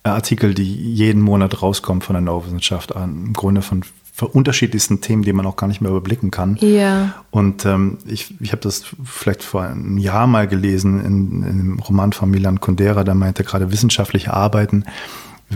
[0.04, 3.86] äh, Artikel, die jeden Monat rauskommen von der Neurowissenschaft, im Grunde von
[4.34, 6.58] unterschiedlichsten Themen, die man auch gar nicht mehr überblicken kann.
[6.60, 7.16] Ja.
[7.32, 11.80] Und ähm, ich, ich habe das vielleicht vor einem Jahr mal gelesen in, in einem
[11.80, 14.84] Roman von Milan Kundera, der meinte gerade wissenschaftliche Arbeiten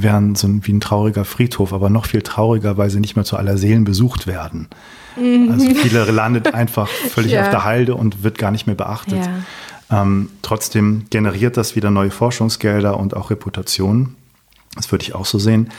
[0.03, 3.25] wären so ein, wie ein trauriger Friedhof, aber noch viel trauriger, weil sie nicht mehr
[3.25, 4.67] zu aller Seelen besucht werden.
[5.15, 5.51] Mhm.
[5.51, 7.43] Also viele landet einfach völlig ja.
[7.43, 9.25] auf der Halde und wird gar nicht mehr beachtet.
[9.89, 10.01] Ja.
[10.01, 14.15] Ähm, trotzdem generiert das wieder neue Forschungsgelder und auch Reputation.
[14.75, 15.71] Das würde ich auch so sehen.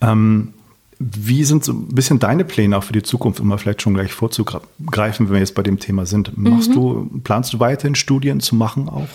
[0.00, 0.54] Ähm,
[1.02, 3.94] wie sind so ein bisschen deine Pläne auch für die Zukunft, um mal vielleicht schon
[3.94, 6.36] gleich vorzugreifen, wenn wir jetzt bei dem Thema sind?
[6.36, 6.74] Machst mhm.
[6.74, 9.08] du, planst du weiterhin Studien zu machen auch?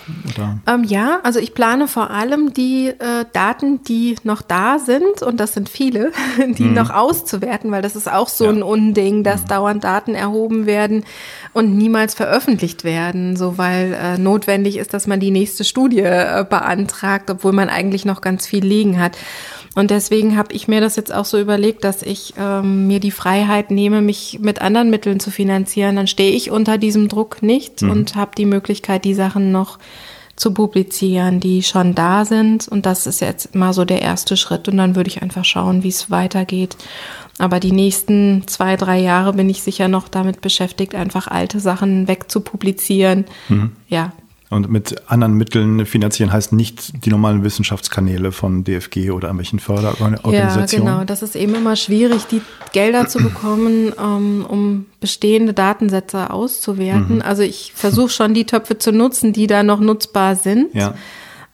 [0.66, 5.40] Ähm, ja, also ich plane vor allem die äh, Daten, die noch da sind, und
[5.40, 6.12] das sind viele,
[6.58, 6.74] die mhm.
[6.74, 8.50] noch auszuwerten, weil das ist auch so ja.
[8.50, 9.48] ein Unding, dass mhm.
[9.50, 11.04] dauernd Daten erhoben werden
[11.54, 16.44] und niemals veröffentlicht werden, so weil äh, notwendig ist, dass man die nächste Studie äh,
[16.50, 19.16] beantragt, obwohl man eigentlich noch ganz viel liegen hat.
[19.76, 23.12] Und deswegen habe ich mir das jetzt auch so überlegt, dass ich ähm, mir die
[23.12, 25.98] Freiheit nehme, mich mit anderen Mitteln zu finanzieren.
[25.98, 27.92] Dann stehe ich unter diesem Druck nicht mhm.
[27.92, 29.78] und habe die Möglichkeit, die Sachen noch
[30.38, 32.68] zu publizieren, die schon da sind.
[32.68, 34.68] Und das ist jetzt mal so der erste Schritt.
[34.68, 36.78] Und dann würde ich einfach schauen, wie es weitergeht.
[37.38, 42.08] Aber die nächsten zwei, drei Jahre bin ich sicher noch damit beschäftigt, einfach alte Sachen
[42.08, 43.26] wegzupublizieren.
[43.50, 43.74] Mhm.
[43.90, 44.14] Ja,
[44.50, 50.88] und mit anderen Mitteln finanzieren heißt nicht die normalen Wissenschaftskanäle von DFG oder irgendwelchen Förderorganisationen.
[50.88, 51.04] Ja, genau.
[51.04, 57.16] Das ist eben immer schwierig, die Gelder zu bekommen, ähm, um bestehende Datensätze auszuwerten.
[57.16, 57.22] Mhm.
[57.24, 60.74] Also ich versuche schon die Töpfe zu nutzen, die da noch nutzbar sind.
[60.76, 60.94] Ja.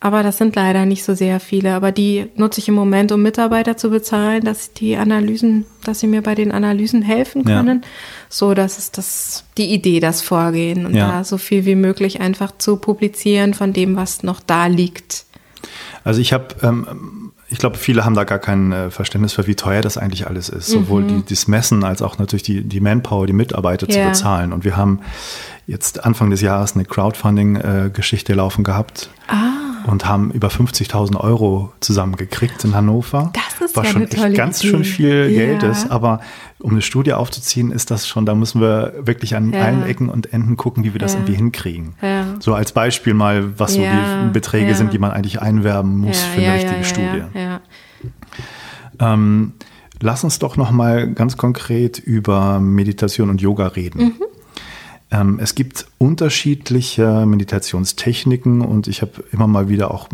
[0.03, 1.75] Aber das sind leider nicht so sehr viele.
[1.75, 6.07] Aber die nutze ich im Moment, um Mitarbeiter zu bezahlen, dass die Analysen, dass sie
[6.07, 7.81] mir bei den Analysen helfen können.
[7.83, 7.89] Ja.
[8.27, 10.87] So, das ist das, die Idee, das Vorgehen.
[10.87, 11.11] Und ja.
[11.11, 15.25] da so viel wie möglich einfach zu publizieren von dem, was noch da liegt.
[16.03, 19.53] Also ich habe ähm, ich glaube, viele haben da gar kein äh, Verständnis für, wie
[19.53, 20.69] teuer das eigentlich alles ist.
[20.69, 20.73] Mhm.
[20.73, 23.93] Sowohl die, das Messen als auch natürlich die, die Manpower, die Mitarbeiter ja.
[23.93, 24.51] zu bezahlen.
[24.51, 25.01] Und wir haben
[25.67, 29.11] jetzt Anfang des Jahres eine Crowdfunding-Geschichte äh, laufen gehabt.
[29.27, 33.31] Ah und haben über 50.000 Euro zusammengekriegt in Hannover.
[33.33, 34.69] Das ist Was ja schon tolle ganz Idee.
[34.69, 36.19] schön viel Geld ist, aber
[36.59, 39.63] um eine Studie aufzuziehen, ist das schon, da müssen wir wirklich an ja.
[39.63, 41.19] allen Ecken und Enden gucken, wie wir das ja.
[41.19, 41.93] irgendwie hinkriegen.
[42.01, 42.25] Ja.
[42.39, 46.41] So als Beispiel mal, was so die Beträge sind, die man eigentlich einwerben muss für
[46.41, 47.23] eine richtige Studie.
[48.99, 49.53] Ähm,
[50.01, 54.03] lass uns doch noch mal ganz konkret über Meditation und Yoga reden.
[54.03, 54.13] Mhm.
[55.11, 60.07] Ähm, es gibt unterschiedliche Meditationstechniken und ich habe immer mal wieder auch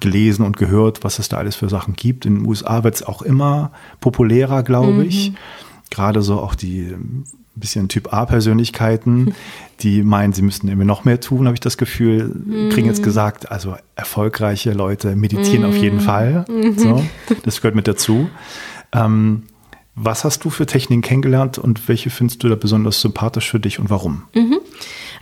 [0.00, 2.26] gelesen und gehört, was es da alles für Sachen gibt.
[2.26, 5.02] In den USA wird es auch immer populärer, glaube mhm.
[5.02, 5.32] ich.
[5.90, 7.24] Gerade so auch die ähm,
[7.54, 9.34] bisschen Typ A-Persönlichkeiten,
[9.80, 12.34] die meinen, sie müssten immer noch mehr tun, habe ich das Gefühl,
[12.70, 13.04] kriegen jetzt mhm.
[13.04, 16.00] gesagt, also erfolgreiche Leute meditieren auf jeden mhm.
[16.00, 16.44] Fall.
[16.48, 16.78] Mhm.
[16.78, 17.04] So,
[17.44, 18.28] das gehört mit dazu.
[18.92, 19.44] Ähm,
[19.94, 23.78] was hast du für Techniken kennengelernt und welche findest du da besonders sympathisch für dich
[23.78, 24.24] und warum?
[24.34, 24.60] Mhm.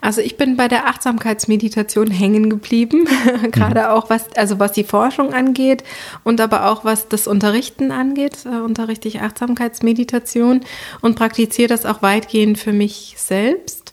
[0.01, 3.07] Also ich bin bei der Achtsamkeitsmeditation hängen geblieben,
[3.53, 3.87] gerade mhm.
[3.87, 5.83] auch was, also was die Forschung angeht
[6.25, 10.61] und aber auch was das Unterrichten angeht, äh, unterrichte ich Achtsamkeitsmeditation
[11.01, 13.93] und praktiziere das auch weitgehend für mich selbst.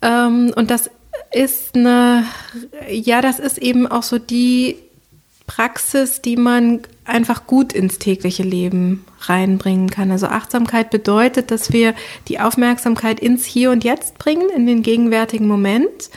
[0.00, 0.90] Ähm, und das
[1.32, 2.24] ist eine,
[2.88, 4.76] ja, das ist eben auch so die
[5.46, 10.10] Praxis, die man einfach gut ins tägliche Leben reinbringen kann.
[10.10, 11.94] Also Achtsamkeit bedeutet, dass wir
[12.28, 16.10] die Aufmerksamkeit ins Hier und Jetzt bringen, in den gegenwärtigen Moment.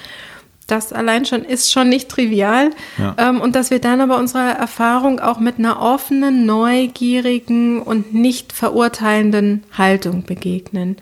[0.67, 2.71] Das allein schon ist schon nicht trivial.
[2.97, 3.15] Ja.
[3.17, 8.53] Ähm, und dass wir dann aber unserer Erfahrung auch mit einer offenen, neugierigen und nicht
[8.53, 10.97] verurteilenden Haltung begegnen.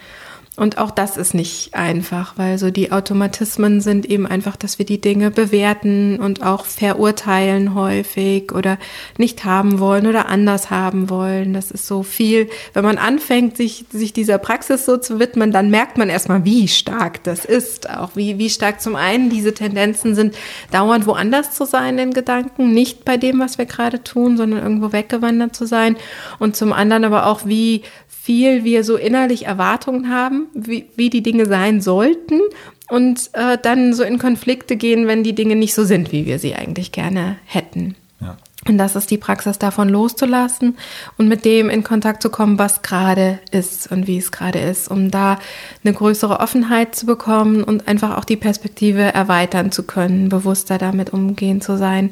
[0.57, 4.87] Und auch das ist nicht einfach, weil so die Automatismen sind eben einfach, dass wir
[4.87, 8.79] die Dinge bewerten und auch verurteilen häufig oder
[9.19, 11.53] nicht haben wollen oder anders haben wollen.
[11.53, 12.49] Das ist so viel.
[12.73, 16.67] Wenn man anfängt, sich, sich dieser Praxis so zu widmen, dann merkt man erstmal, wie
[16.67, 17.87] stark das ist.
[17.91, 20.35] Auch wie, wie stark zum einen diese Tendenzen sind,
[20.71, 24.91] dauernd woanders zu sein in Gedanken, nicht bei dem, was wir gerade tun, sondern irgendwo
[24.91, 25.97] weggewandert zu sein.
[26.39, 27.83] Und zum anderen aber auch, wie
[28.27, 32.41] viel wir so innerlich Erwartungen haben, wie, wie die Dinge sein sollten
[32.89, 36.37] und äh, dann so in Konflikte gehen, wenn die Dinge nicht so sind, wie wir
[36.37, 37.95] sie eigentlich gerne hätten.
[38.19, 38.35] Ja.
[38.67, 40.75] Und das ist die Praxis davon loszulassen
[41.17, 44.91] und mit dem in Kontakt zu kommen, was gerade ist und wie es gerade ist,
[44.91, 45.39] um da
[45.85, 51.13] eine größere Offenheit zu bekommen und einfach auch die Perspektive erweitern zu können, bewusster damit
[51.13, 52.11] umgehen zu sein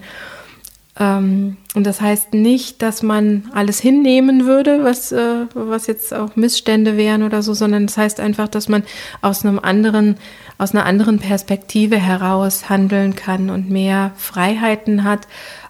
[0.97, 6.95] und das heißt nicht, dass man alles hinnehmen würde, was, äh, was jetzt auch Missstände
[6.95, 8.83] wären oder so, sondern das heißt einfach, dass man
[9.21, 10.15] aus einem anderen,
[10.57, 15.27] aus einer anderen Perspektive heraus handeln kann und mehr Freiheiten hat,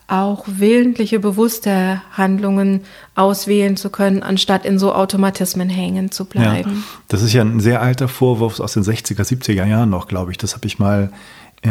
[0.08, 2.82] auch willentliche, bewusste Handlungen
[3.16, 6.72] auswählen zu können, anstatt in so Automatismen hängen zu bleiben.
[6.72, 10.30] Ja, das ist ja ein sehr alter Vorwurf aus den 60er, 70er Jahren noch, glaube
[10.30, 10.38] ich.
[10.38, 11.12] Das habe ich mal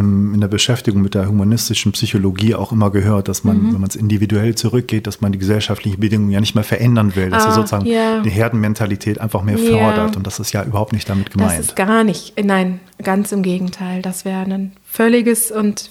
[0.00, 3.74] in der Beschäftigung mit der humanistischen Psychologie auch immer gehört, dass man, mhm.
[3.74, 7.30] wenn man es individuell zurückgeht, dass man die gesellschaftlichen Bedingungen ja nicht mehr verändern will,
[7.30, 8.20] dass ah, er sozusagen ja.
[8.20, 10.16] die Herdenmentalität einfach mehr fördert.
[10.16, 11.58] Und das ist ja überhaupt nicht damit gemeint.
[11.58, 14.02] Das ist gar nicht, nein, ganz im Gegenteil.
[14.02, 15.88] Das wäre ein völliges und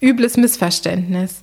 [0.00, 1.42] übles Missverständnis.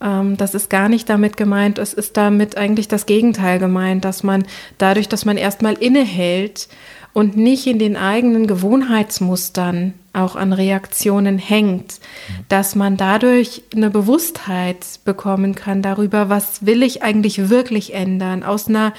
[0.00, 1.78] Ähm, das ist gar nicht damit gemeint.
[1.78, 4.44] Es ist damit eigentlich das Gegenteil gemeint, dass man
[4.78, 6.68] dadurch, dass man erstmal innehält
[7.12, 12.00] und nicht in den eigenen Gewohnheitsmustern auch an Reaktionen hängt,
[12.48, 18.68] dass man dadurch eine Bewusstheit bekommen kann darüber, was will ich eigentlich wirklich ändern, aus
[18.68, 18.92] einer,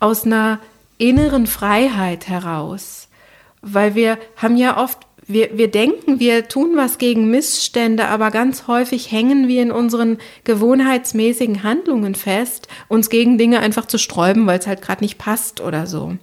[0.00, 0.58] aus einer
[0.98, 3.08] inneren Freiheit heraus.
[3.62, 8.66] Weil wir haben ja oft, wir, wir denken, wir tun was gegen Missstände, aber ganz
[8.66, 14.58] häufig hängen wir in unseren gewohnheitsmäßigen Handlungen fest, uns gegen Dinge einfach zu sträuben, weil
[14.58, 16.16] es halt gerade nicht passt oder so.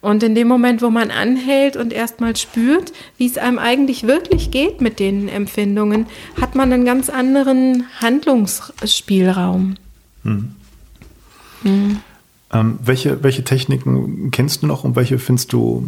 [0.00, 4.50] Und in dem Moment, wo man anhält und erstmal spürt, wie es einem eigentlich wirklich
[4.50, 6.06] geht mit den Empfindungen,
[6.40, 9.76] hat man einen ganz anderen Handlungsspielraum.
[10.22, 10.54] Hm.
[11.62, 12.00] Hm.
[12.52, 15.86] Ähm, welche, welche Techniken kennst du noch und welche findest du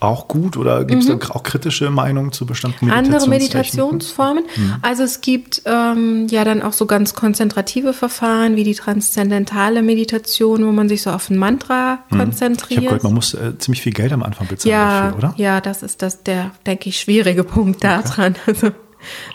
[0.00, 1.20] auch gut oder gibt es mhm.
[1.30, 4.44] auch kritische Meinungen zu bestimmten Andere Meditationsformen.
[4.56, 4.74] Mhm.
[4.82, 10.66] Also es gibt ähm, ja dann auch so ganz konzentrative Verfahren wie die transzendentale Meditation,
[10.66, 12.18] wo man sich so auf ein Mantra mhm.
[12.18, 12.70] konzentriert.
[12.70, 15.34] Ich habe gehört, man muss äh, ziemlich viel Geld am Anfang bezahlen ja, dafür, oder?
[15.36, 18.02] Ja, das ist das der, denke ich, schwierige Punkt okay.
[18.04, 18.36] daran.
[18.46, 18.70] Also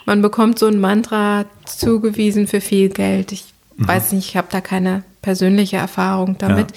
[0.06, 3.32] man bekommt so ein Mantra zugewiesen für viel Geld.
[3.32, 3.44] Ich
[3.76, 3.88] mhm.
[3.88, 6.70] weiß nicht, ich habe da keine persönliche Erfahrung damit.
[6.70, 6.76] Ja.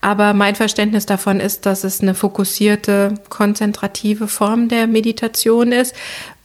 [0.00, 5.94] Aber mein Verständnis davon ist, dass es eine fokussierte, konzentrative Form der Meditation ist,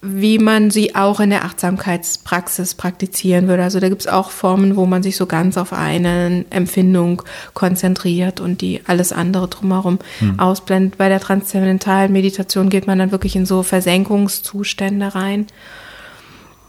[0.01, 3.63] wie man sie auch in der Achtsamkeitspraxis praktizieren würde.
[3.63, 8.39] Also da gibt es auch Formen, wo man sich so ganz auf eine Empfindung konzentriert
[8.39, 10.39] und die alles andere drumherum hm.
[10.39, 10.97] ausblendet.
[10.97, 15.47] Bei der transzendentalen Meditation geht man dann wirklich in so Versenkungszustände rein.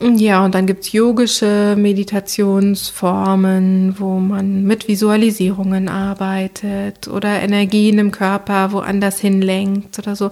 [0.01, 8.71] Ja, und dann gibt's yogische Meditationsformen, wo man mit Visualisierungen arbeitet oder Energien im Körper
[8.71, 10.29] woanders hinlenkt oder so.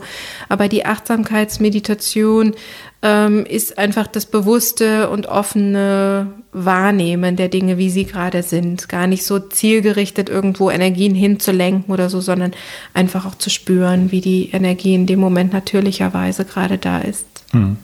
[0.48, 2.54] Aber die Achtsamkeitsmeditation
[3.02, 8.88] ähm, ist einfach das bewusste und offene Wahrnehmen der Dinge, wie sie gerade sind.
[8.88, 12.52] Gar nicht so zielgerichtet irgendwo Energien hinzulenken oder so, sondern
[12.94, 17.26] einfach auch zu spüren, wie die Energie in dem Moment natürlicherweise gerade da ist.
[17.52, 17.78] Mhm.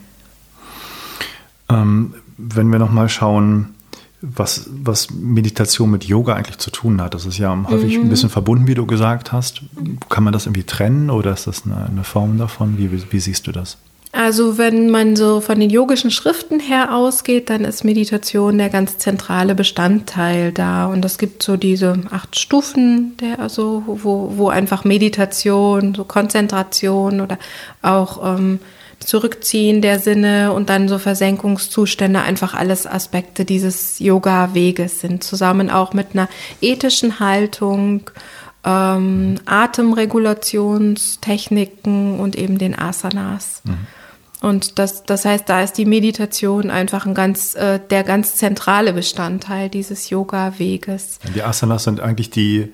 [1.73, 3.75] Ähm, wenn wir nochmal schauen,
[4.23, 7.13] was, was Meditation mit Yoga eigentlich zu tun hat.
[7.13, 8.05] Das ist ja häufig mhm.
[8.05, 9.63] ein bisschen verbunden, wie du gesagt hast.
[10.09, 12.79] Kann man das irgendwie trennen oder ist das eine, eine Form davon?
[12.79, 13.79] Wie, wie, siehst du das?
[14.13, 18.99] Also wenn man so von den yogischen Schriften her ausgeht, dann ist Meditation der ganz
[18.99, 20.87] zentrale Bestandteil da.
[20.87, 27.21] Und es gibt so diese acht Stufen, der, also, wo, wo einfach Meditation, so Konzentration
[27.21, 27.39] oder
[27.81, 28.61] auch ähm,
[29.05, 35.93] Zurückziehen der Sinne und dann so Versenkungszustände, einfach alles Aspekte dieses Yoga-Weges sind, zusammen auch
[35.93, 36.29] mit einer
[36.61, 38.11] ethischen Haltung,
[38.65, 43.63] ähm, Atemregulationstechniken und eben den Asanas.
[43.65, 43.89] Mhm.
[44.41, 48.93] Und das, das heißt, da ist die Meditation einfach ein ganz, äh, der ganz zentrale
[48.93, 51.21] Bestandteil dieses Yoga-Weges.
[51.35, 52.73] Die Asanas sind eigentlich die,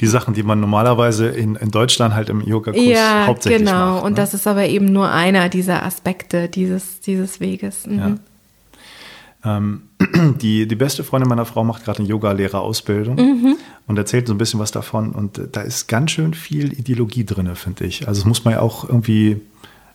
[0.00, 3.72] die Sachen, die man normalerweise in, in Deutschland halt im Yoga-Kurs ja, hauptsächlich genau.
[3.72, 3.94] macht.
[3.96, 7.86] Genau, und das ist aber eben nur einer dieser Aspekte dieses, dieses Weges.
[7.86, 7.98] Mhm.
[7.98, 8.16] Ja.
[9.42, 9.82] Ähm,
[10.40, 13.56] die, die beste Freundin meiner Frau macht gerade eine Yoga-Lehrerausbildung mhm.
[13.86, 15.12] und erzählt so ein bisschen was davon.
[15.12, 18.08] Und äh, da ist ganz schön viel Ideologie drin, finde ich.
[18.08, 19.42] Also das muss man ja auch irgendwie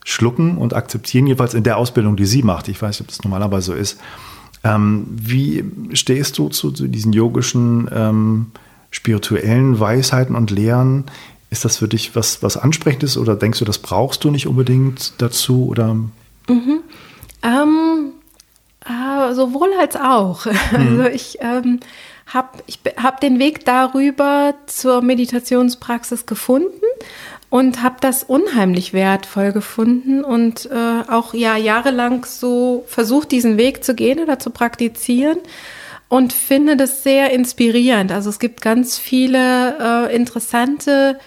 [0.03, 2.67] schlucken und akzeptieren, jedenfalls in der Ausbildung, die sie macht.
[2.67, 3.99] Ich weiß nicht, ob das normalerweise so ist.
[4.63, 5.63] Ähm, wie
[5.93, 8.51] stehst du zu, zu diesen yogischen ähm,
[8.95, 11.03] spirituellen Weisheiten und Lehren,
[11.49, 15.13] ist das für dich was, was Ansprechendes oder denkst du, das brauchst du nicht unbedingt
[15.17, 15.67] dazu?
[15.67, 15.95] Oder?
[16.47, 16.79] Mhm.
[17.43, 18.13] Ähm,
[18.85, 20.45] äh, sowohl als auch.
[20.71, 21.01] Mhm.
[21.01, 21.81] Also ich ähm,
[22.27, 26.85] habe ich hab den Weg darüber zur Meditationspraxis gefunden
[27.49, 33.83] und habe das unheimlich wertvoll gefunden und äh, auch ja jahrelang so versucht, diesen Weg
[33.83, 35.37] zu gehen oder zu praktizieren
[36.09, 38.11] und finde das sehr inspirierend.
[38.11, 41.19] Also es gibt ganz viele äh, interessante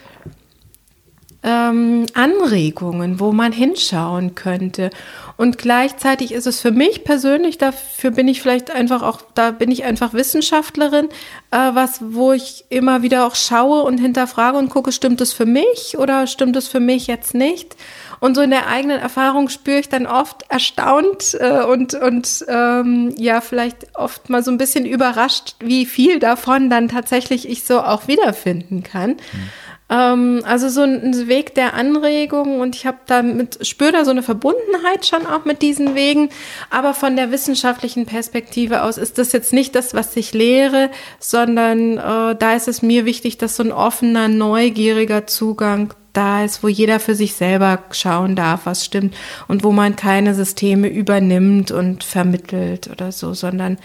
[1.43, 4.91] ähm, Anregungen, wo man hinschauen könnte.
[5.37, 9.71] Und gleichzeitig ist es für mich persönlich, dafür bin ich vielleicht einfach auch, da bin
[9.71, 11.09] ich einfach Wissenschaftlerin,
[11.53, 15.47] äh, was, wo ich immer wieder auch schaue und hinterfrage und gucke, stimmt es für
[15.47, 17.77] mich oder stimmt es für mich jetzt nicht?
[18.21, 23.15] Und so in der eigenen Erfahrung spüre ich dann oft erstaunt äh, und, und ähm,
[23.17, 27.81] ja, vielleicht oft mal so ein bisschen überrascht, wie viel davon dann tatsächlich ich so
[27.81, 29.11] auch wiederfinden kann.
[29.11, 29.51] Mhm.
[29.91, 34.23] Ähm, also so ein Weg der Anregung und ich habe damit, spüre da so eine
[34.23, 36.29] Verbundenheit schon auch mit diesen Wegen.
[36.71, 41.99] Aber von der wissenschaftlichen Perspektive aus ist das jetzt nicht das, was ich lehre, sondern
[41.99, 46.69] äh, da ist es mir wichtig, dass so ein offener, neugieriger Zugang da ist, wo
[46.69, 49.15] jeder für sich selber schauen darf, was stimmt
[49.47, 53.79] und wo man keine Systeme übernimmt und vermittelt oder so, sondern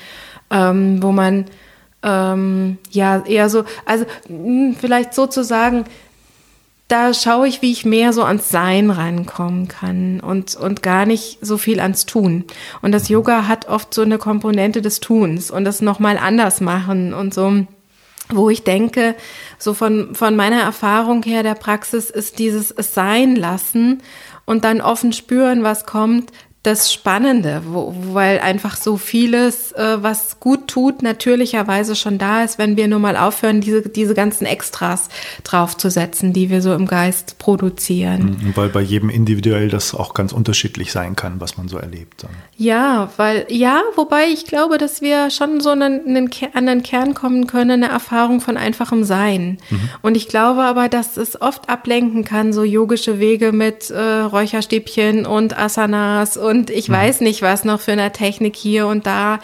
[0.49, 1.45] ähm, wo man
[2.03, 5.85] ähm, ja eher so, also mh, hm, vielleicht sozusagen,
[6.87, 11.39] da schaue ich, wie ich mehr so ans Sein rankommen kann und, und gar nicht
[11.41, 12.43] so viel ans Tun.
[12.81, 17.13] Und das Yoga hat oft so eine Komponente des Tuns und das nochmal anders machen
[17.13, 17.65] und so
[18.29, 19.15] wo ich denke,
[19.57, 24.01] so von, von meiner Erfahrung her der Praxis ist dieses Es sein lassen
[24.45, 26.31] und dann offen spüren, was kommt,
[26.63, 32.57] das Spannende, wo, weil einfach so vieles, äh, was gut tut, natürlicherweise schon da ist,
[32.57, 35.09] wenn wir nur mal aufhören, diese, diese ganzen Extras
[35.43, 38.37] draufzusetzen, die wir so im Geist produzieren.
[38.41, 42.25] Mhm, weil bei jedem individuell das auch ganz unterschiedlich sein kann, was man so erlebt.
[42.55, 47.13] Ja, weil, ja, wobei ich glaube, dass wir schon so einen, einen, an den Kern
[47.13, 49.57] kommen können, eine Erfahrung von einfachem Sein.
[49.69, 49.89] Mhm.
[50.01, 55.25] Und ich glaube aber, dass es oft ablenken kann, so yogische Wege mit äh, Räucherstäbchen
[55.25, 56.93] und Asanas und und ich mhm.
[56.93, 59.39] weiß nicht, was noch für eine Technik hier und da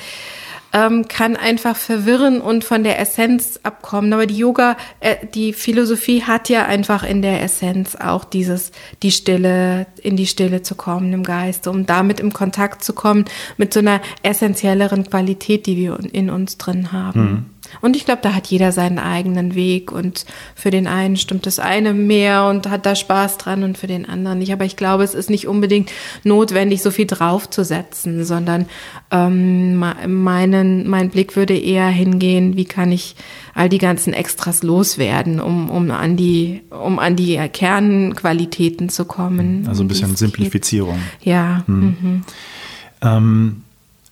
[0.72, 4.14] ähm, kann einfach verwirren und von der Essenz abkommen.
[4.14, 9.12] Aber die Yoga, äh, die Philosophie hat ja einfach in der Essenz auch dieses, die
[9.12, 13.26] Stille, in die Stille zu kommen im Geist, um damit im Kontakt zu kommen
[13.58, 17.22] mit so einer essentielleren Qualität, die wir in uns drin haben.
[17.22, 17.46] Mhm.
[17.82, 21.60] Und ich glaube, da hat jeder seinen eigenen Weg und für den einen stimmt das
[21.60, 24.54] eine mehr und hat da Spaß dran und für den anderen nicht.
[24.54, 25.92] Aber ich glaube, es ist nicht unbedingt
[26.24, 28.66] notwendig, so viel draufzusetzen, sondern
[29.12, 33.16] ähm, meinen, mein Blick würde eher hingehen, wie kann ich
[33.54, 39.66] all die ganzen Extras loswerden, um, um, an, die, um an die Kernqualitäten zu kommen.
[39.68, 41.00] Also ein bisschen Simplifizierung.
[41.22, 41.64] Ja.
[41.68, 41.80] Hm.
[41.82, 42.22] Mhm.
[43.02, 43.62] Ähm,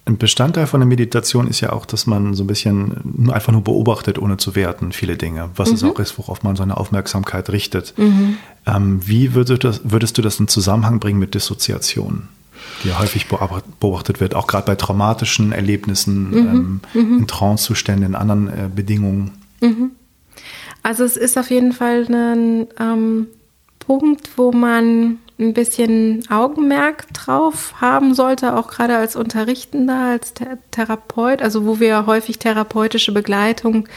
[0.08, 3.64] ein Bestandteil von der Meditation ist ja auch, dass man so ein bisschen einfach nur
[3.64, 5.50] beobachtet, ohne zu werten, viele Dinge.
[5.56, 5.76] Was mhm.
[5.76, 7.94] es auch ist, worauf man seine Aufmerksamkeit richtet.
[7.98, 8.38] Mhm.
[8.66, 12.30] Ähm, wie würdest du, das, würdest du das in Zusammenhang bringen mit Dissoziation?
[12.84, 16.38] die ja häufig beobachtet wird, auch gerade bei traumatischen Erlebnissen, mhm.
[16.38, 17.20] Ähm, mhm.
[17.20, 19.32] in Trancezuständen, in anderen äh, Bedingungen.
[19.62, 19.92] Mhm.
[20.84, 23.28] Also es ist auf jeden Fall ein ähm,
[23.80, 30.34] Punkt, wo man ein bisschen Augenmerk drauf haben sollte, auch gerade als Unterrichtender, als
[30.72, 33.88] Therapeut, also wo wir häufig therapeutische Begleitung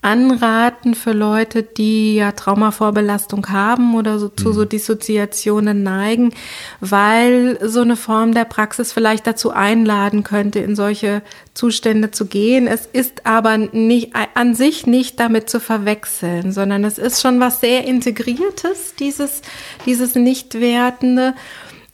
[0.00, 4.68] anraten für Leute, die ja Traumavorbelastung haben oder so, zu so mhm.
[4.68, 6.32] Dissoziationen neigen,
[6.80, 11.22] weil so eine Form der Praxis vielleicht dazu einladen könnte, in solche
[11.52, 12.68] Zustände zu gehen.
[12.68, 17.60] Es ist aber nicht, an sich nicht damit zu verwechseln, sondern es ist schon was
[17.60, 19.42] sehr Integriertes, dieses,
[19.84, 21.34] dieses Nichtwertende.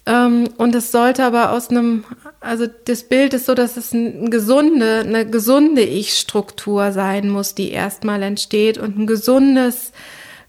[0.06, 2.04] Ähm, und es sollte aber aus einem,
[2.44, 7.70] also das Bild ist so, dass es eine gesunde, eine gesunde Ich-Struktur sein muss, die
[7.70, 9.92] erstmal entsteht und ein gesundes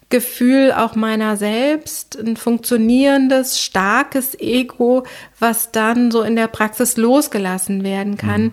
[0.10, 5.04] Gefühl auch meiner selbst, ein funktionierendes, starkes Ego,
[5.40, 8.52] was dann so in der Praxis losgelassen werden kann, mhm.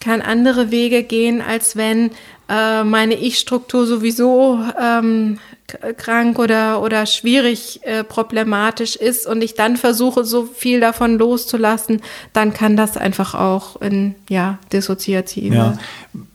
[0.00, 2.10] kann andere Wege gehen, als wenn
[2.48, 9.76] äh, meine Ich-Struktur sowieso ähm, krank oder, oder schwierig äh, problematisch ist und ich dann
[9.76, 12.00] versuche, so viel davon loszulassen,
[12.32, 15.54] dann kann das einfach auch in ja, dissoziative.
[15.54, 15.78] Ja.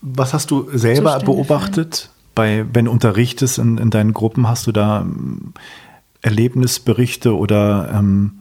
[0.02, 4.48] Was hast du selber Zustände beobachtet, bei, wenn du unterrichtest in, in deinen Gruppen?
[4.48, 5.54] Hast du da ähm,
[6.22, 8.40] Erlebnisberichte oder ähm,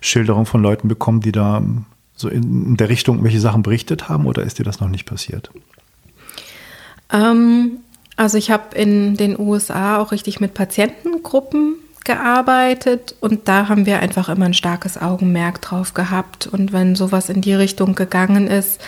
[0.00, 1.62] Schilderungen von Leuten bekommen, die da
[2.14, 5.50] so in der Richtung welche Sachen berichtet haben oder ist dir das noch nicht passiert?
[7.10, 7.78] Ähm,
[8.18, 14.00] also ich habe in den USA auch richtig mit Patientengruppen gearbeitet und da haben wir
[14.00, 16.48] einfach immer ein starkes Augenmerk drauf gehabt.
[16.48, 18.80] Und wenn sowas in die Richtung gegangen ist,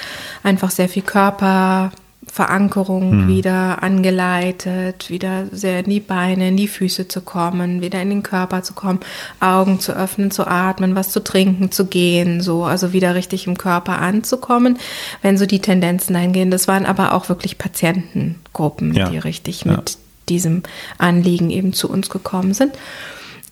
[0.43, 1.93] einfach sehr viel Körper,
[2.33, 3.28] Verankerung mhm.
[3.28, 8.22] wieder angeleitet, wieder sehr in die Beine, in die Füße zu kommen, wieder in den
[8.22, 9.01] Körper zu kommen,
[9.41, 13.59] Augen zu öffnen, zu atmen, was zu trinken, zu gehen, so, also wieder richtig im
[13.59, 14.78] Körper anzukommen,
[15.22, 16.51] wenn so die Tendenzen eingehen.
[16.51, 19.09] Das waren aber auch wirklich Patientengruppen, ja.
[19.09, 19.72] die richtig ja.
[19.72, 20.62] mit diesem
[20.99, 22.74] Anliegen eben zu uns gekommen sind.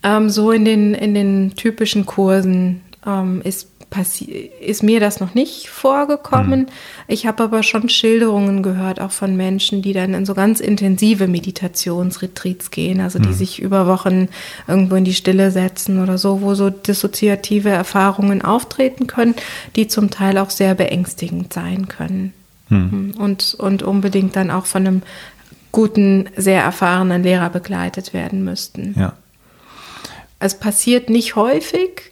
[0.04, 3.68] Ähm, so in den, in den typischen Kursen ähm, ist
[4.60, 6.60] ist mir das noch nicht vorgekommen.
[6.60, 6.66] Mhm.
[7.08, 11.26] Ich habe aber schon Schilderungen gehört, auch von Menschen, die dann in so ganz intensive
[11.26, 13.34] Meditationsretreats gehen, also die mhm.
[13.34, 14.28] sich über Wochen
[14.66, 19.34] irgendwo in die Stille setzen oder so, wo so dissoziative Erfahrungen auftreten können,
[19.74, 22.34] die zum Teil auch sehr beängstigend sein können.
[22.68, 23.14] Mhm.
[23.18, 25.02] Und, und unbedingt dann auch von einem
[25.72, 28.94] guten, sehr erfahrenen Lehrer begleitet werden müssten.
[28.98, 29.14] Ja.
[30.40, 32.02] Es passiert nicht häufig,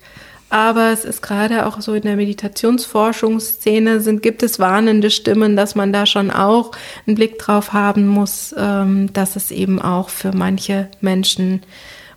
[0.48, 5.74] aber es ist gerade auch so in der Meditationsforschungsszene sind, gibt es warnende Stimmen, dass
[5.74, 6.70] man da schon auch
[7.06, 11.62] einen Blick drauf haben muss, ähm, dass es eben auch für manche Menschen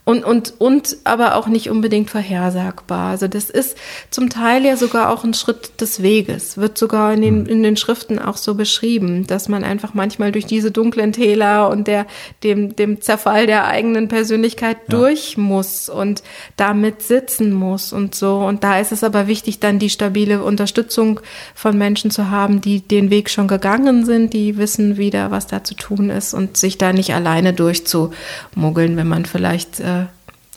[0.09, 3.11] und, und, und aber auch nicht unbedingt vorhersagbar.
[3.11, 3.77] Also das ist
[4.09, 7.45] zum Teil ja sogar auch ein Schritt des Weges, wird sogar in den, hm.
[7.45, 11.87] in den Schriften auch so beschrieben, dass man einfach manchmal durch diese dunklen Täler und
[11.87, 12.07] der,
[12.41, 14.97] dem, dem Zerfall der eigenen Persönlichkeit ja.
[14.97, 16.23] durch muss und
[16.57, 18.37] damit sitzen muss und so.
[18.39, 21.19] Und da ist es aber wichtig, dann die stabile Unterstützung
[21.53, 25.63] von Menschen zu haben, die den Weg schon gegangen sind, die wissen wieder, was da
[25.63, 29.98] zu tun ist und sich da nicht alleine durchzumuggeln, wenn man vielleicht äh,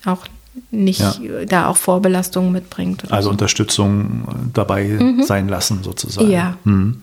[0.05, 0.26] auch
[0.70, 1.44] nicht ja.
[1.46, 3.11] da auch Vorbelastungen mitbringt.
[3.11, 3.30] Also so.
[3.30, 5.22] Unterstützung dabei mhm.
[5.22, 6.30] sein lassen sozusagen.
[6.30, 6.57] Ja.
[6.64, 7.03] Mhm.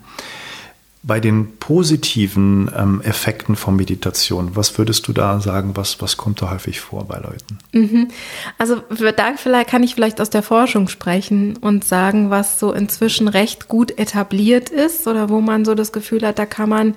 [1.02, 6.41] Bei den positiven ähm, Effekten von Meditation, was würdest du da sagen, was, was kommt
[6.41, 7.58] da häufig vor bei Leuten?
[7.72, 8.10] Mhm.
[8.58, 8.82] Also
[9.16, 13.70] da vielleicht kann ich vielleicht aus der Forschung sprechen und sagen, was so inzwischen recht
[13.70, 16.95] gut etabliert ist oder wo man so das Gefühl hat, da kann man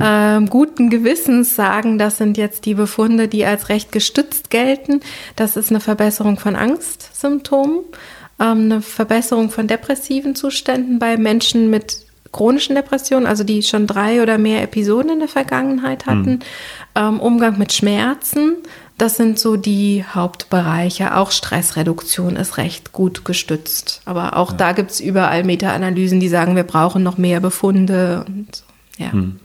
[0.00, 5.00] ähm, guten Gewissens sagen, das sind jetzt die Befunde, die als recht gestützt gelten.
[5.34, 7.80] Das ist eine Verbesserung von Angstsymptomen,
[8.38, 14.22] ähm, eine Verbesserung von depressiven Zuständen bei Menschen mit chronischen Depressionen, also die schon drei
[14.22, 16.38] oder mehr Episoden in der Vergangenheit hatten, mhm.
[16.94, 18.56] ähm, Umgang mit Schmerzen,
[18.98, 21.16] das sind so die Hauptbereiche.
[21.16, 24.00] Auch Stressreduktion ist recht gut gestützt.
[24.04, 24.56] Aber auch ja.
[24.58, 28.24] da gibt es überall Meta-Analysen, die sagen, wir brauchen noch mehr Befunde.
[28.28, 28.62] Und,
[28.98, 29.08] ja.
[29.12, 29.40] Mhm.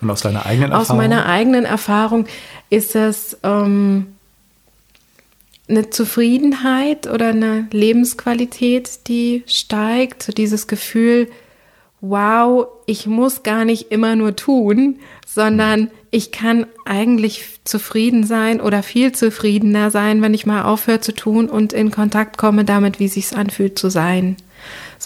[0.00, 0.90] und aus deiner eigenen Erfahrung?
[0.90, 2.26] Aus meiner eigenen Erfahrung
[2.68, 4.08] ist es ähm,
[5.68, 10.24] eine Zufriedenheit oder eine Lebensqualität, die steigt.
[10.24, 11.28] So dieses Gefühl,
[12.00, 18.82] wow, ich muss gar nicht immer nur tun, sondern ich kann eigentlich zufrieden sein oder
[18.82, 23.08] viel zufriedener sein, wenn ich mal aufhöre zu tun und in Kontakt komme damit, wie
[23.08, 24.36] sich's anfühlt zu sein.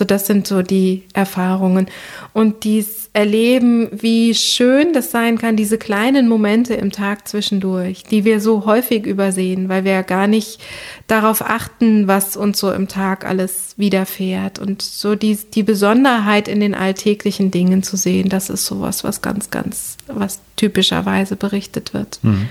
[0.00, 1.86] So, das sind so die Erfahrungen.
[2.32, 8.24] Und dies Erleben, wie schön das sein kann, diese kleinen Momente im Tag zwischendurch, die
[8.24, 10.58] wir so häufig übersehen, weil wir gar nicht
[11.06, 14.58] darauf achten, was uns so im Tag alles widerfährt.
[14.58, 19.20] Und so die, die Besonderheit in den alltäglichen Dingen zu sehen, das ist sowas, was
[19.20, 22.20] ganz, ganz, was typischerweise berichtet wird.
[22.22, 22.48] Mhm.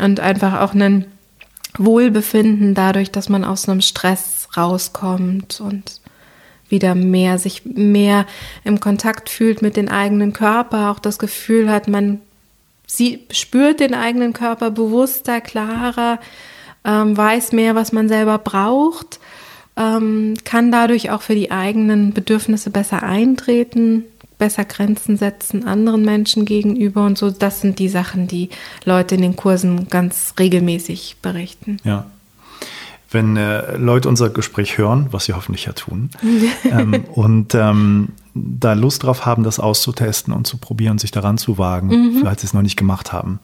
[0.00, 1.06] Und einfach auch ein
[1.78, 6.00] Wohlbefinden dadurch, dass man aus einem Stress rauskommt und
[6.68, 8.26] wieder mehr, sich mehr
[8.64, 12.20] im Kontakt fühlt mit dem eigenen Körper, auch das Gefühl hat, man
[12.86, 16.20] sie spürt den eigenen Körper bewusster, klarer,
[16.84, 19.18] ähm, weiß mehr, was man selber braucht,
[19.76, 24.04] ähm, kann dadurch auch für die eigenen Bedürfnisse besser eintreten,
[24.38, 27.30] besser Grenzen setzen anderen Menschen gegenüber und so.
[27.30, 28.50] Das sind die Sachen, die
[28.84, 31.78] Leute in den Kursen ganz regelmäßig berichten.
[31.84, 32.06] Ja
[33.16, 36.10] wenn äh, Leute unser Gespräch hören, was sie hoffentlich ja tun,
[36.70, 41.56] ähm, und ähm, da Lust drauf haben, das auszutesten und zu probieren, sich daran zu
[41.56, 42.18] wagen, mhm.
[42.18, 43.40] vielleicht sie es noch nicht gemacht haben.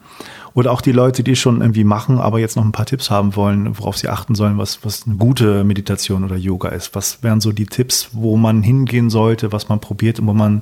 [0.53, 3.35] Oder auch die Leute, die schon irgendwie machen, aber jetzt noch ein paar Tipps haben
[3.35, 6.93] wollen, worauf sie achten sollen, was, was eine gute Meditation oder Yoga ist.
[6.93, 10.61] Was wären so die Tipps, wo man hingehen sollte, was man probiert und wo man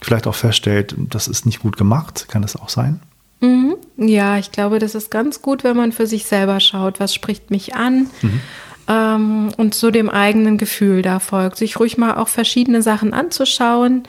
[0.00, 2.26] vielleicht auch feststellt, das ist nicht gut gemacht?
[2.28, 3.00] Kann das auch sein?
[3.42, 3.76] Mhm.
[3.96, 7.50] Ja, ich glaube, das ist ganz gut, wenn man für sich selber schaut, was spricht
[7.50, 8.40] mich an mhm.
[8.88, 11.56] ähm, und so dem eigenen Gefühl da folgt.
[11.56, 14.04] Sich ruhig mal auch verschiedene Sachen anzuschauen.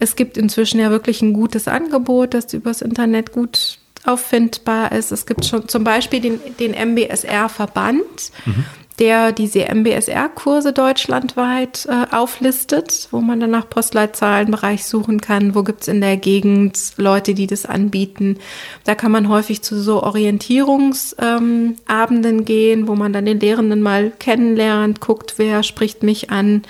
[0.00, 5.12] Es gibt inzwischen ja wirklich ein gutes Angebot, das übers Internet gut auffindbar ist.
[5.12, 8.32] Es gibt schon zum Beispiel den, den MBSR-Verband.
[8.44, 8.64] Mhm
[8.98, 15.82] der diese MBSR-Kurse deutschlandweit äh, auflistet, wo man dann nach Postleitzahlenbereich suchen kann, wo gibt
[15.82, 18.38] es in der Gegend Leute, die das anbieten.
[18.84, 24.12] Da kann man häufig zu so Orientierungsabenden ähm, gehen, wo man dann den Lehrenden mal
[24.18, 26.62] kennenlernt, guckt, wer spricht mich an.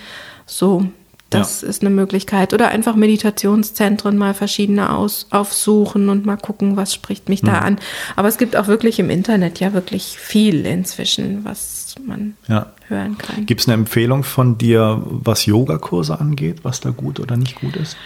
[0.46, 0.86] So,
[1.32, 1.68] das ja.
[1.68, 2.54] ist eine Möglichkeit.
[2.54, 7.48] Oder einfach Meditationszentren mal verschiedene aus, aufsuchen und mal gucken, was spricht mich mhm.
[7.48, 7.78] da an.
[8.16, 12.72] Aber es gibt auch wirklich im Internet ja wirklich viel inzwischen, was man ja.
[12.88, 13.46] hören kann.
[13.46, 17.76] Gibt es eine Empfehlung von dir, was Yogakurse angeht, was da gut oder nicht gut
[17.76, 17.96] ist?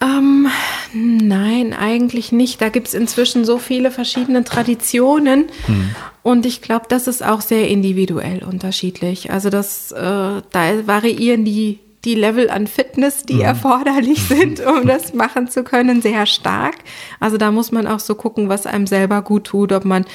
[0.00, 0.48] Ähm,
[0.92, 2.60] nein, eigentlich nicht.
[2.60, 5.46] Da gibt es inzwischen so viele verschiedene Traditionen.
[5.66, 5.90] Hm.
[6.22, 9.30] Und ich glaube, das ist auch sehr individuell unterschiedlich.
[9.30, 13.48] Also das, äh, da variieren die die Level an Fitness, die ja.
[13.48, 16.76] erforderlich sind, um das machen zu können, sehr stark.
[17.20, 20.06] Also da muss man auch so gucken, was einem selber gut tut, ob man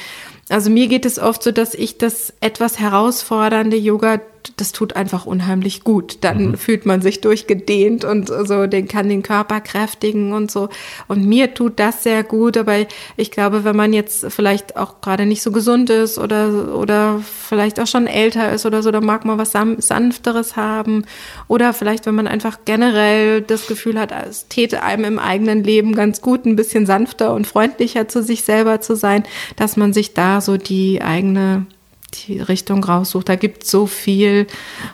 [0.52, 4.22] also mir geht es oft so, dass ich das etwas herausfordernde Yoga
[4.58, 6.20] das tut einfach unheimlich gut.
[6.22, 6.58] Dann mhm.
[6.58, 10.70] fühlt man sich durchgedehnt und so, den kann den Körper kräftigen und so.
[11.08, 12.76] Und mir tut das sehr gut, aber
[13.18, 17.80] ich glaube, wenn man jetzt vielleicht auch gerade nicht so gesund ist oder, oder vielleicht
[17.80, 21.06] auch schon älter ist oder so, dann mag man was Sanfteres haben.
[21.48, 25.94] Oder vielleicht, wenn man einfach generell das Gefühl hat, es täte einem im eigenen Leben
[25.94, 29.24] ganz gut, ein bisschen sanfter und freundlicher zu sich selber zu sein,
[29.56, 31.66] dass man sich da so die eigene
[32.14, 33.30] die Richtung raussucht.
[33.30, 34.47] Da gibt es so viel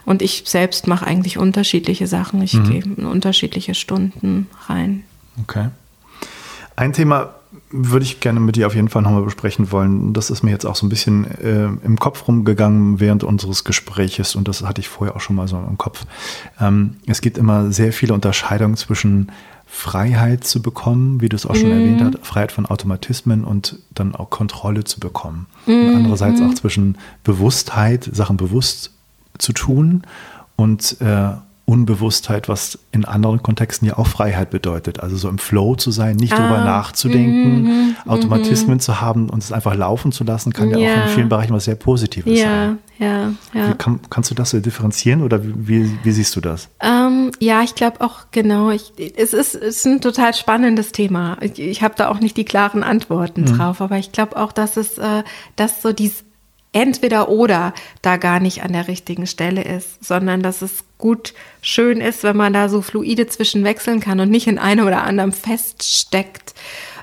[0.06, 2.42] und ich selbst mache eigentlich unterschiedliche Sachen.
[2.42, 2.70] Ich mhm.
[2.70, 5.04] gehe in unterschiedliche Stunden rein.
[5.42, 5.70] Okay.
[6.76, 7.34] Ein Thema
[7.70, 10.14] würde ich gerne mit dir auf jeden Fall nochmal besprechen wollen.
[10.14, 14.36] Das ist mir jetzt auch so ein bisschen äh, im Kopf rumgegangen während unseres Gespräches
[14.36, 16.06] und das hatte ich vorher auch schon mal so im Kopf.
[16.60, 19.32] Ähm, es gibt immer sehr viele Unterscheidungen zwischen
[19.66, 21.80] Freiheit zu bekommen, wie du es auch schon mhm.
[21.80, 25.48] erwähnt hast, Freiheit von Automatismen und dann auch Kontrolle zu bekommen.
[25.66, 25.74] Mhm.
[25.74, 28.94] Und andererseits auch zwischen Bewusstheit, Sachen bewusst
[29.38, 30.04] zu tun
[30.56, 31.32] und äh,
[31.70, 35.02] Unbewusstheit, was in anderen Kontexten ja auch Freiheit bedeutet.
[35.02, 36.38] Also so im Flow zu sein, nicht ah.
[36.38, 40.94] drüber nachzudenken, mhm, Automatismen zu haben und es einfach laufen zu lassen, kann ja, ja
[40.94, 42.78] auch in vielen Bereichen was sehr Positives ja, sein.
[43.00, 43.74] Ja, ja.
[43.74, 46.70] Kann, kannst du das so differenzieren oder wie, wie siehst du das?
[46.80, 48.72] Ähm, ja, ich glaube auch genau.
[48.72, 51.36] Ich, es, ist, es ist ein total spannendes Thema.
[51.42, 53.58] Ich, ich habe da auch nicht die klaren Antworten mhm.
[53.58, 55.24] drauf, aber ich glaube auch, dass es, äh,
[55.58, 56.24] dass so dieses
[56.74, 62.02] entweder oder da gar nicht an der richtigen Stelle ist, sondern dass es gut schön
[62.02, 65.32] ist, wenn man da so fluide zwischen wechseln kann und nicht in einem oder anderem
[65.32, 66.54] feststeckt.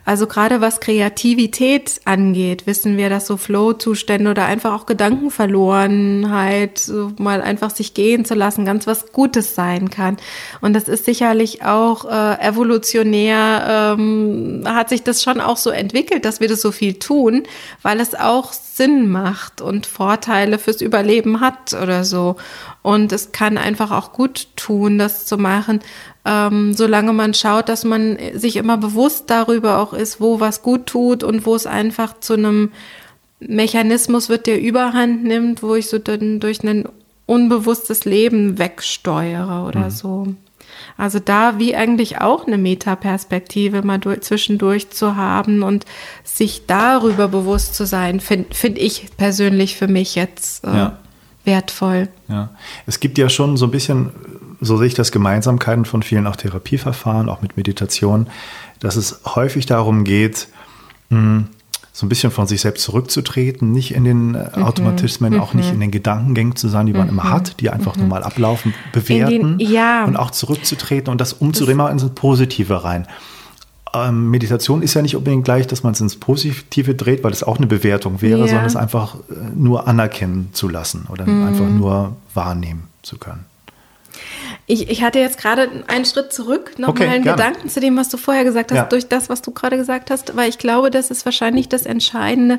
[0.06, 7.12] Also gerade was Kreativität angeht, wissen wir, dass so Flow-Zustände oder einfach auch Gedankenverlorenheit, so
[7.16, 10.18] mal einfach sich gehen zu lassen, ganz was Gutes sein kann.
[10.60, 16.26] Und das ist sicherlich auch äh, evolutionär, ähm, hat sich das schon auch so entwickelt,
[16.26, 17.44] dass wir das so viel tun,
[17.80, 22.34] weil es auch Sinn macht und Vorteile fürs Überleben hat oder so.
[22.82, 25.78] Und es kann einfach auch gut tun, das zu machen,
[26.24, 30.86] ähm, solange man schaut, dass man sich immer bewusst darüber auch ist, wo was gut
[30.86, 32.72] tut und wo es einfach zu einem
[33.38, 36.88] Mechanismus wird, der Überhand nimmt, wo ich so dann durch ein
[37.26, 39.90] unbewusstes Leben wegsteuere oder mhm.
[39.90, 40.34] so.
[40.96, 45.84] Also da wie eigentlich auch eine Metaperspektive mal durch, zwischendurch zu haben und
[46.22, 50.98] sich darüber bewusst zu sein, finde find ich persönlich für mich jetzt äh, ja.
[51.44, 52.08] wertvoll.
[52.28, 52.50] Ja,
[52.86, 54.12] es gibt ja schon so ein bisschen
[54.60, 58.28] so sehe ich das Gemeinsamkeiten von vielen auch Therapieverfahren, auch mit Meditation,
[58.80, 60.48] dass es häufig darum geht,
[61.10, 61.48] hm,
[61.96, 64.64] so ein bisschen von sich selbst zurückzutreten, nicht in den äh, mhm.
[64.64, 65.40] Automatismen, mhm.
[65.40, 67.10] auch nicht in den Gedankengängen zu sein, die man mhm.
[67.10, 68.02] immer hat, die einfach mhm.
[68.02, 70.04] nur mal ablaufen, bewerten den, ja.
[70.04, 73.06] und auch zurückzutreten und das umzudrehen, mal ins Positive rein.
[73.94, 77.44] Ähm, Meditation ist ja nicht unbedingt gleich, dass man es ins Positive dreht, weil es
[77.44, 78.48] auch eine Bewertung wäre, ja.
[78.48, 81.46] sondern es einfach äh, nur anerkennen zu lassen oder mhm.
[81.46, 83.44] einfach nur wahrnehmen zu können.
[84.66, 87.36] Ich, ich hatte jetzt gerade einen Schritt zurück, nochmal okay, einen gerne.
[87.36, 88.84] Gedanken zu dem, was du vorher gesagt hast, ja.
[88.84, 92.58] durch das, was du gerade gesagt hast, weil ich glaube, das ist wahrscheinlich das Entscheidende.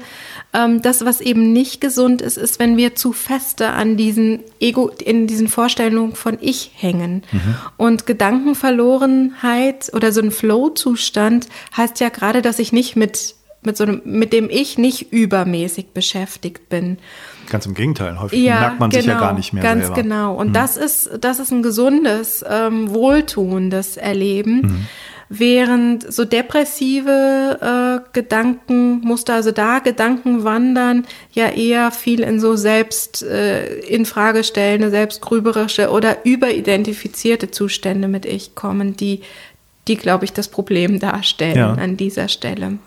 [0.53, 4.89] Ähm, das, was eben nicht gesund ist, ist, wenn wir zu feste an diesen Ego,
[5.03, 7.23] in diesen Vorstellungen von Ich hängen.
[7.31, 7.55] Mhm.
[7.77, 13.33] Und Gedankenverlorenheit oder so ein Flow-Zustand heißt ja gerade, dass ich nicht mit,
[13.63, 16.97] mit so einem, mit dem Ich nicht übermäßig beschäftigt bin.
[17.49, 20.01] Ganz im Gegenteil, häufig ja, merkt man genau, sich ja gar nicht mehr ganz selber.
[20.01, 20.35] genau.
[20.35, 20.53] Und hm.
[20.53, 24.63] das ist das ist ein gesundes, ähm, wohltuendes Erleben.
[24.63, 24.87] Hm.
[25.27, 33.23] Während so depressive äh, Gedankenmuster, also da Gedanken wandern, ja eher viel in so selbst
[33.23, 39.21] äh, in Frage stellende, selbstgrüberische oder überidentifizierte Zustände mit Ich kommen, die,
[39.87, 41.73] die glaube ich, das Problem darstellen ja.
[41.73, 42.77] an dieser Stelle.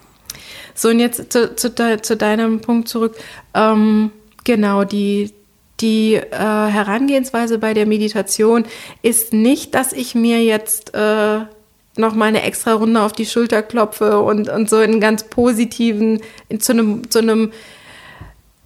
[0.79, 3.17] So, und jetzt zu, zu, zu deinem Punkt zurück.
[3.53, 4.13] Ähm,
[4.45, 5.33] Genau, die,
[5.81, 8.65] die äh, Herangehensweise bei der Meditation
[9.03, 11.41] ist nicht, dass ich mir jetzt äh,
[11.97, 16.21] noch mal eine extra Runde auf die Schulter klopfe und, und so in ganz positiven,
[16.49, 17.53] in, zu einem, zu einem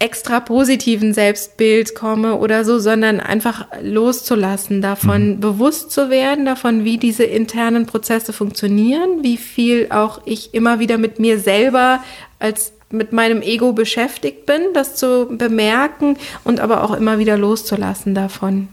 [0.03, 5.41] extra positiven Selbstbild komme oder so, sondern einfach loszulassen, davon mhm.
[5.41, 10.99] bewusst zu werden, davon, wie diese internen Prozesse funktionieren, wie viel auch ich immer wieder
[10.99, 12.03] mit mir selber
[12.41, 18.15] als mit meinem Ego beschäftigt bin, das zu bemerken und aber auch immer wieder loszulassen
[18.15, 18.69] davon.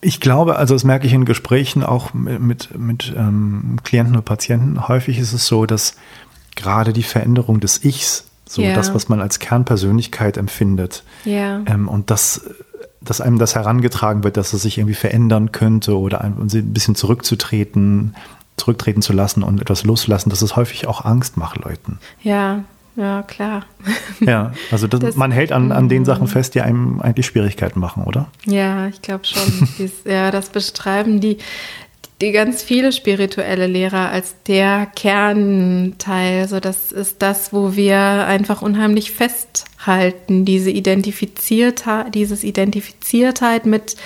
[0.00, 4.24] Ich glaube, also das merke ich in Gesprächen auch mit, mit, mit ähm, Klienten und
[4.24, 5.94] Patienten, häufig ist es so, dass
[6.56, 8.74] gerade die Veränderung des Ichs, so yeah.
[8.74, 11.62] das, was man als Kernpersönlichkeit empfindet, yeah.
[11.66, 12.42] ähm, und das
[13.04, 16.94] dass einem das herangetragen wird, dass es sich irgendwie verändern könnte oder ein, ein bisschen
[16.94, 18.14] zurückzutreten,
[18.56, 21.98] zurücktreten zu lassen und etwas loszulassen, dass es häufig auch Angst macht Leuten.
[22.22, 22.64] Ja,
[22.96, 23.64] ja, klar.
[24.20, 27.80] Ja, also das, das, man hält an, an den Sachen fest, die einem eigentlich Schwierigkeiten
[27.80, 28.28] machen, oder?
[28.44, 29.68] Ja, ich glaube schon.
[29.78, 31.38] Dies, ja, das beschreiben die,
[32.20, 36.46] die ganz viele spirituelle Lehrer als der Kernteil.
[36.46, 43.96] So, das ist das, wo wir einfach unheimlich festhalten, diese Identifiziertheit, dieses Identifiziertheit mit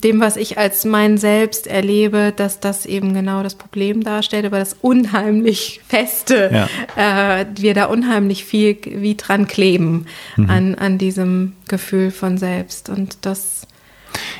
[0.00, 4.58] dem, was ich als mein Selbst erlebe, dass das eben genau das Problem darstellt, aber
[4.58, 6.50] das unheimlich Feste,
[6.96, 7.40] ja.
[7.40, 10.50] äh, wir da unheimlich viel wie dran kleben mhm.
[10.50, 12.88] an, an diesem Gefühl von Selbst.
[12.88, 13.66] Und das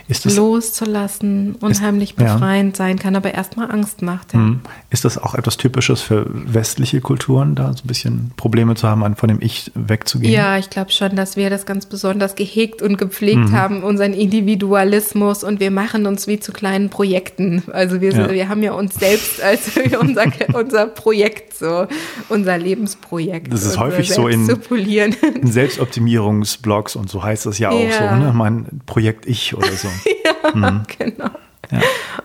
[0.08, 2.84] das, loszulassen unheimlich ist, befreiend ja.
[2.84, 4.34] sein kann, aber erstmal Angst macht.
[4.34, 4.40] Ja.
[4.40, 4.60] Hm.
[4.90, 9.16] Ist das auch etwas Typisches für westliche Kulturen, da so ein bisschen Probleme zu haben,
[9.16, 10.32] von dem Ich wegzugehen?
[10.32, 13.52] Ja, ich glaube schon, dass wir das ganz besonders gehegt und gepflegt mhm.
[13.52, 17.62] haben, unseren Individualismus und wir machen uns wie zu kleinen Projekten.
[17.72, 18.30] Also wir, ja.
[18.30, 20.24] wir haben ja uns selbst als unser,
[20.54, 21.86] unser Projekt, so
[22.28, 23.52] unser Lebensprojekt.
[23.52, 28.32] Das ist häufig so in, in Selbstoptimierungsblogs und so heißt das ja auch so, ne?
[28.34, 29.88] mein Projekt Ich oder so.
[30.24, 30.82] ja, mhm.
[30.98, 31.30] genau.
[31.70, 31.80] Ja.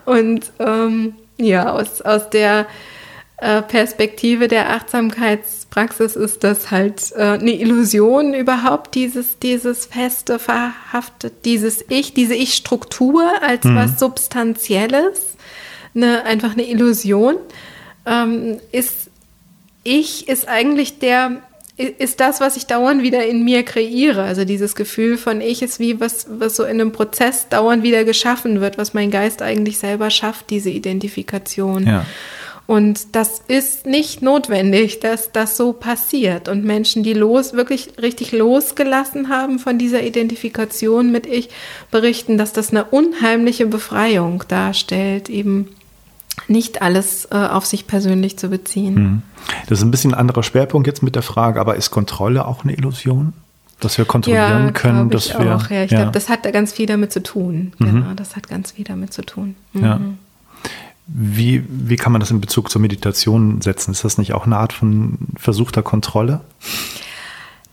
[0.05, 2.67] Und ähm, ja, aus, aus der
[3.37, 11.45] äh, Perspektive der Achtsamkeitspraxis ist das halt äh, eine Illusion überhaupt, dieses, dieses feste, verhaftet,
[11.45, 13.75] dieses Ich, diese Ich-Struktur als mhm.
[13.75, 15.35] was Substanzielles,
[15.95, 17.35] eine, einfach eine Illusion,
[18.07, 19.11] ähm, ist
[19.83, 21.43] Ich ist eigentlich der
[21.77, 24.23] ist das, was ich dauernd wieder in mir kreiere.
[24.23, 28.03] Also dieses Gefühl von Ich ist wie was, was so in einem Prozess dauernd wieder
[28.03, 31.85] geschaffen wird, was mein Geist eigentlich selber schafft, diese Identifikation.
[31.85, 32.05] Ja.
[32.65, 36.49] Und das ist nicht notwendig, dass das so passiert.
[36.49, 41.49] Und Menschen, die los, wirklich richtig losgelassen haben von dieser Identifikation mit Ich,
[41.91, 45.69] berichten, dass das eine unheimliche Befreiung darstellt, eben
[46.49, 48.95] nicht alles äh, auf sich persönlich zu beziehen.
[48.95, 49.21] Hm.
[49.67, 52.63] Das ist ein bisschen ein anderer Schwerpunkt jetzt mit der Frage, aber ist Kontrolle auch
[52.63, 53.33] eine Illusion?
[53.79, 55.55] Dass wir kontrollieren ja, können, dass ich wir.
[55.55, 55.99] Auch, ja, ich ja.
[55.99, 57.73] glaube, das hat ganz viel damit zu tun.
[57.77, 57.85] Mhm.
[57.85, 59.55] Genau, das hat ganz viel damit zu tun.
[59.73, 59.83] Mhm.
[59.83, 60.01] Ja.
[61.05, 63.91] Wie, wie kann man das in Bezug zur Meditation setzen?
[63.91, 66.41] Ist das nicht auch eine Art von versuchter Kontrolle?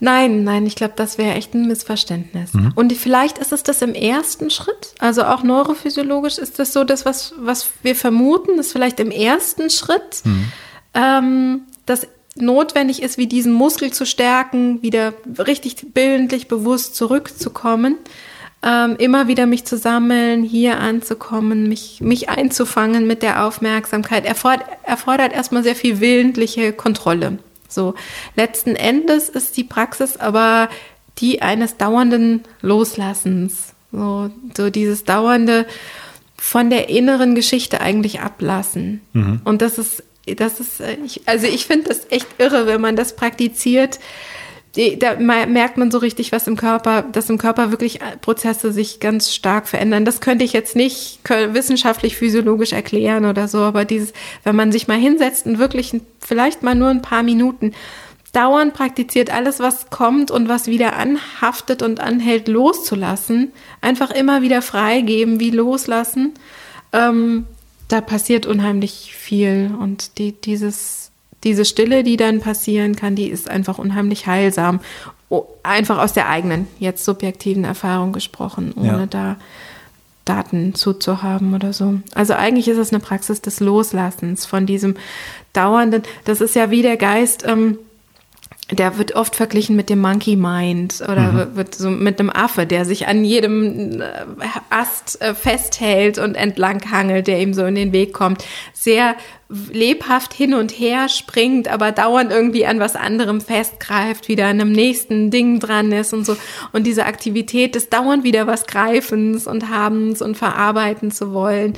[0.00, 2.52] Nein, nein, ich glaube, das wäre echt ein Missverständnis.
[2.52, 2.72] Mhm.
[2.74, 7.04] Und vielleicht ist es das im ersten Schritt, also auch neurophysiologisch ist das so, das,
[7.04, 10.52] was, was wir vermuten, ist vielleicht im ersten Schritt, mhm.
[10.94, 17.96] ähm, dass notwendig ist, wie diesen Muskel zu stärken, wieder richtig bildlich bewusst zurückzukommen,
[18.64, 24.66] ähm, immer wieder mich zu sammeln, hier anzukommen, mich, mich einzufangen mit der Aufmerksamkeit, erfordert,
[24.82, 27.38] erfordert erstmal sehr viel willentliche Kontrolle.
[27.74, 27.94] So,
[28.36, 30.68] letzten Endes ist die Praxis aber
[31.18, 33.72] die eines dauernden Loslassens.
[33.92, 35.66] So, so dieses dauernde
[36.36, 39.00] von der inneren Geschichte eigentlich ablassen.
[39.12, 39.40] Mhm.
[39.44, 40.02] Und das ist,
[40.36, 40.82] das ist,
[41.26, 44.00] also ich finde das echt irre, wenn man das praktiziert
[44.74, 48.98] da merkt man so richtig, was im Körper, dass im Körper wirklich äh, Prozesse sich
[48.98, 50.04] ganz stark verändern.
[50.04, 54.12] Das könnte ich jetzt nicht wissenschaftlich, physiologisch erklären oder so, aber dieses,
[54.42, 57.72] wenn man sich mal hinsetzt und wirklich vielleicht mal nur ein paar Minuten
[58.32, 64.60] dauernd praktiziert, alles, was kommt und was wieder anhaftet und anhält, loszulassen, einfach immer wieder
[64.60, 66.34] freigeben, wie loslassen,
[66.92, 67.46] ähm,
[67.88, 71.03] da passiert unheimlich viel und die, dieses
[71.44, 74.80] diese Stille, die dann passieren kann, die ist einfach unheimlich heilsam.
[75.62, 79.06] einfach aus der eigenen, jetzt subjektiven Erfahrung gesprochen, ohne ja.
[79.06, 79.36] da
[80.24, 82.00] Daten zuzuhaben oder so.
[82.14, 84.96] Also eigentlich ist es eine Praxis des Loslassens von diesem
[85.52, 87.78] dauernden, das ist ja wie der Geist, ähm,
[88.70, 91.56] der wird oft verglichen mit dem Monkey Mind oder mhm.
[91.56, 94.06] wird so mit einem Affe, der sich an jedem äh,
[94.70, 98.42] Ast äh, festhält und entlang hangelt, der ihm so in den Weg kommt.
[98.72, 99.16] Sehr
[99.50, 104.72] lebhaft hin und her springt, aber dauernd irgendwie an was anderem festgreift, wieder an einem
[104.72, 106.34] nächsten Ding dran ist und so.
[106.72, 111.74] Und diese Aktivität des dauernd wieder was Greifens und Habens und Verarbeiten zu wollen.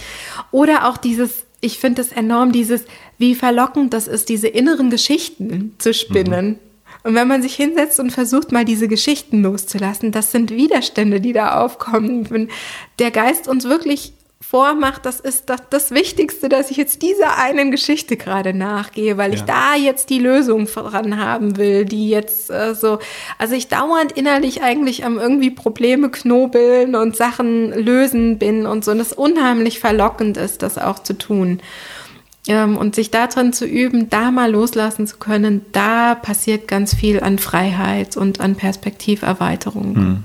[0.52, 2.84] Oder auch dieses, ich finde es enorm, dieses,
[3.18, 6.46] wie verlockend das ist, diese inneren Geschichten zu spinnen.
[6.46, 6.65] Mhm
[7.06, 11.32] und wenn man sich hinsetzt und versucht, mal diese Geschichten loszulassen, das sind Widerstände, die
[11.32, 12.28] da aufkommen.
[12.30, 12.48] Wenn
[12.98, 17.70] der Geist uns wirklich vormacht, das ist das, das Wichtigste, dass ich jetzt dieser einen
[17.70, 19.36] Geschichte gerade nachgehe, weil ja.
[19.36, 22.98] ich da jetzt die Lösung dran haben will, die jetzt äh, so,
[23.38, 28.90] also ich dauernd innerlich eigentlich am irgendwie Probleme knobeln und Sachen lösen bin und so,
[28.90, 31.60] und es unheimlich verlockend ist, das auch zu tun.
[32.48, 37.20] Ähm, und sich darin zu üben, da mal loslassen zu können, da passiert ganz viel
[37.20, 39.94] an Freiheit und an Perspektiverweiterung.
[39.96, 40.22] Hm.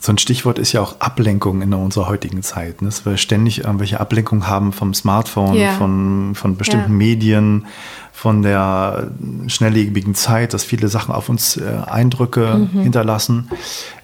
[0.00, 2.88] So ein Stichwort ist ja auch Ablenkung in unserer heutigen Zeit, ne?
[2.88, 5.72] dass wir ständig irgendwelche Ablenkungen haben vom Smartphone, Ja.
[5.72, 6.96] von, von bestimmten Ja.
[6.96, 7.66] Medien,
[8.12, 9.10] von der
[9.48, 13.50] schnelllebigen Zeit, dass viele Sachen auf uns äh, Eindrücke hinterlassen.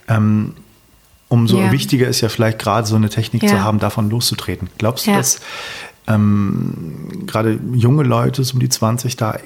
[0.09, 0.55] Ähm,
[1.29, 1.65] umso Mhm.
[1.67, 1.73] Ja.
[1.73, 4.69] wichtiger ist ja vielleicht gerade so eine Technik zu haben, davon loszutreten.
[4.79, 5.41] Glaubst du, dass
[6.07, 9.39] ähm, gerade junge Leute, so um die 20, da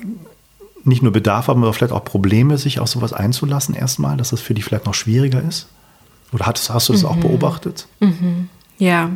[0.84, 4.40] nicht nur Bedarf haben, aber vielleicht auch Probleme, sich auf sowas einzulassen erstmal, dass das
[4.40, 5.68] für die vielleicht noch schwieriger ist?
[6.32, 7.20] Oder hast, hast du das auch Mhm.
[7.20, 7.86] beobachtet?
[8.78, 9.10] Ja,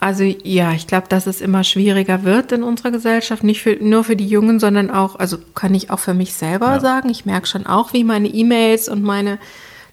[0.00, 4.04] also ja, ich glaube, dass es immer schwieriger wird in unserer Gesellschaft, nicht für, nur
[4.04, 6.80] für die Jungen, sondern auch, also kann ich auch für mich selber Ja.
[6.80, 9.38] sagen, ich merke schon auch, wie meine E-Mails und meine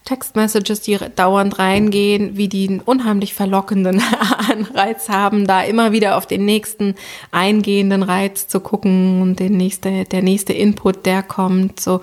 [0.04, 4.02] Textmessages, die dauernd reingehen, wie die einen unheimlich verlockenden
[4.50, 6.96] Anreiz haben, da immer wieder auf den nächsten
[7.32, 12.02] eingehenden Reiz zu gucken und den nächste, der nächste Input, der kommt, so.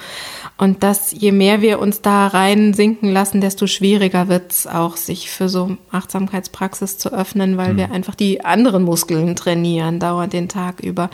[0.57, 4.96] Und dass je mehr wir uns da rein sinken lassen, desto schwieriger wird es auch,
[4.96, 10.49] sich für so Achtsamkeitspraxis zu öffnen, weil wir einfach die anderen Muskeln trainieren, dauernd den
[10.49, 11.11] Tag über.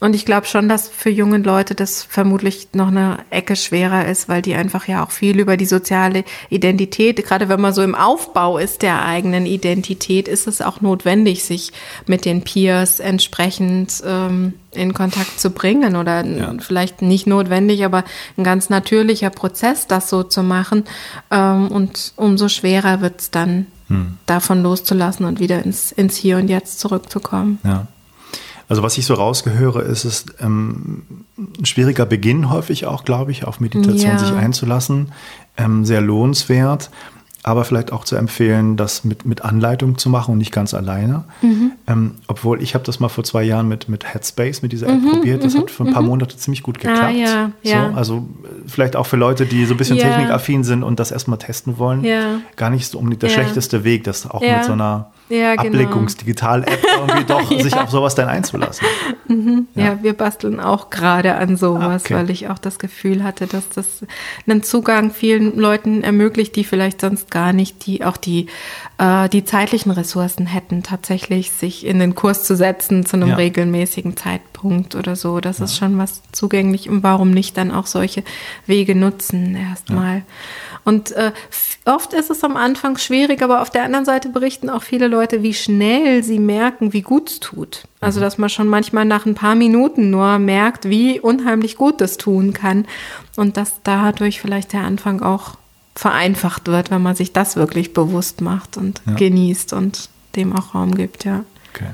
[0.00, 4.28] Und ich glaube schon, dass für junge Leute das vermutlich noch eine Ecke schwerer ist,
[4.28, 7.96] weil die einfach ja auch viel über die soziale Identität, gerade wenn man so im
[7.96, 11.72] Aufbau ist der eigenen Identität, ist es auch notwendig, sich
[12.06, 16.54] mit den Peers entsprechend ähm, in Kontakt zu bringen oder Ja.
[16.60, 18.04] vielleicht nicht notwendig, aber
[18.36, 20.84] ein ganz natürlicher Prozess, das so zu machen.
[21.32, 23.66] Ähm, und umso schwerer wird es dann,
[24.26, 27.58] davon loszulassen und wieder ins, ins Hier und Jetzt zurückzukommen.
[27.64, 27.86] Ja.
[28.68, 31.02] Also was ich so rausgehöre, ist es ähm,
[31.58, 34.18] ein schwieriger Beginn häufig auch, glaube ich, auf Meditation Ja.
[34.18, 35.12] sich einzulassen.
[35.56, 36.90] Ähm, sehr lohnenswert,
[37.42, 41.24] aber vielleicht auch zu empfehlen, das mit, mit Anleitung zu machen und nicht ganz alleine.
[41.40, 41.72] Mhm.
[41.86, 45.00] Ähm, obwohl ich habe das mal vor zwei Jahren mit, mit Headspace, mit dieser App
[45.10, 45.42] probiert.
[45.42, 47.14] Das hat für ein paar Monate ziemlich gut geklappt.
[47.14, 47.90] Mhm, Ah, ja, ja.
[47.90, 51.10] So, also äh, vielleicht auch für Leute, die so ein bisschen technikaffin sind und das
[51.10, 52.04] erstmal testen wollen.
[52.04, 52.40] Ja.
[52.56, 55.66] Gar nicht so unbedingt der schlechteste Weg, das auch mit so einer Ja, genau.
[55.68, 57.62] Ablenkungsdigital-App irgendwie doch Ja.
[57.62, 58.86] sich auf sowas dann einzulassen.
[59.74, 62.14] Ja, wir basteln auch gerade an sowas, Ah, okay.
[62.14, 64.04] weil ich auch das Gefühl hatte, dass das
[64.46, 68.46] einen Zugang vielen Leuten ermöglicht, die vielleicht sonst gar nicht, die auch die,
[68.98, 73.36] äh, die zeitlichen Ressourcen hätten, tatsächlich sich in den Kurs zu setzen zu einem Ja.
[73.36, 75.40] regelmäßigen Zeitpunkt oder so.
[75.40, 78.24] Das ist schon was zugänglich und warum nicht dann auch solche
[78.66, 80.22] Wege nutzen erstmal.
[80.84, 81.32] Und äh,
[81.84, 85.42] oft ist es am Anfang schwierig, aber auf der anderen Seite berichten auch viele Leute,
[85.42, 87.84] wie schnell sie merken, wie gut es tut.
[88.00, 92.16] Also, dass man schon manchmal nach ein paar Minuten nur merkt, wie unheimlich gut das
[92.16, 92.86] tun kann.
[93.36, 95.56] Und dass dadurch vielleicht der Anfang auch
[95.98, 99.14] vereinfacht wird, wenn man sich das wirklich bewusst macht und Ja.
[99.14, 101.44] genießt und dem auch Raum gibt, ja.
[101.74, 101.90] Okay.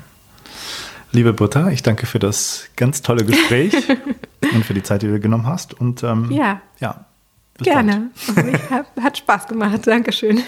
[1.13, 3.73] Liebe Butter, ich danke für das ganz tolle Gespräch
[4.53, 5.73] und für die Zeit, die du genommen hast.
[5.73, 6.61] Und ähm, Ja.
[6.81, 7.07] ja.
[7.59, 8.11] Gerne.
[8.29, 9.87] Also ich hab, hat Spaß gemacht.
[9.87, 10.43] Dankeschön.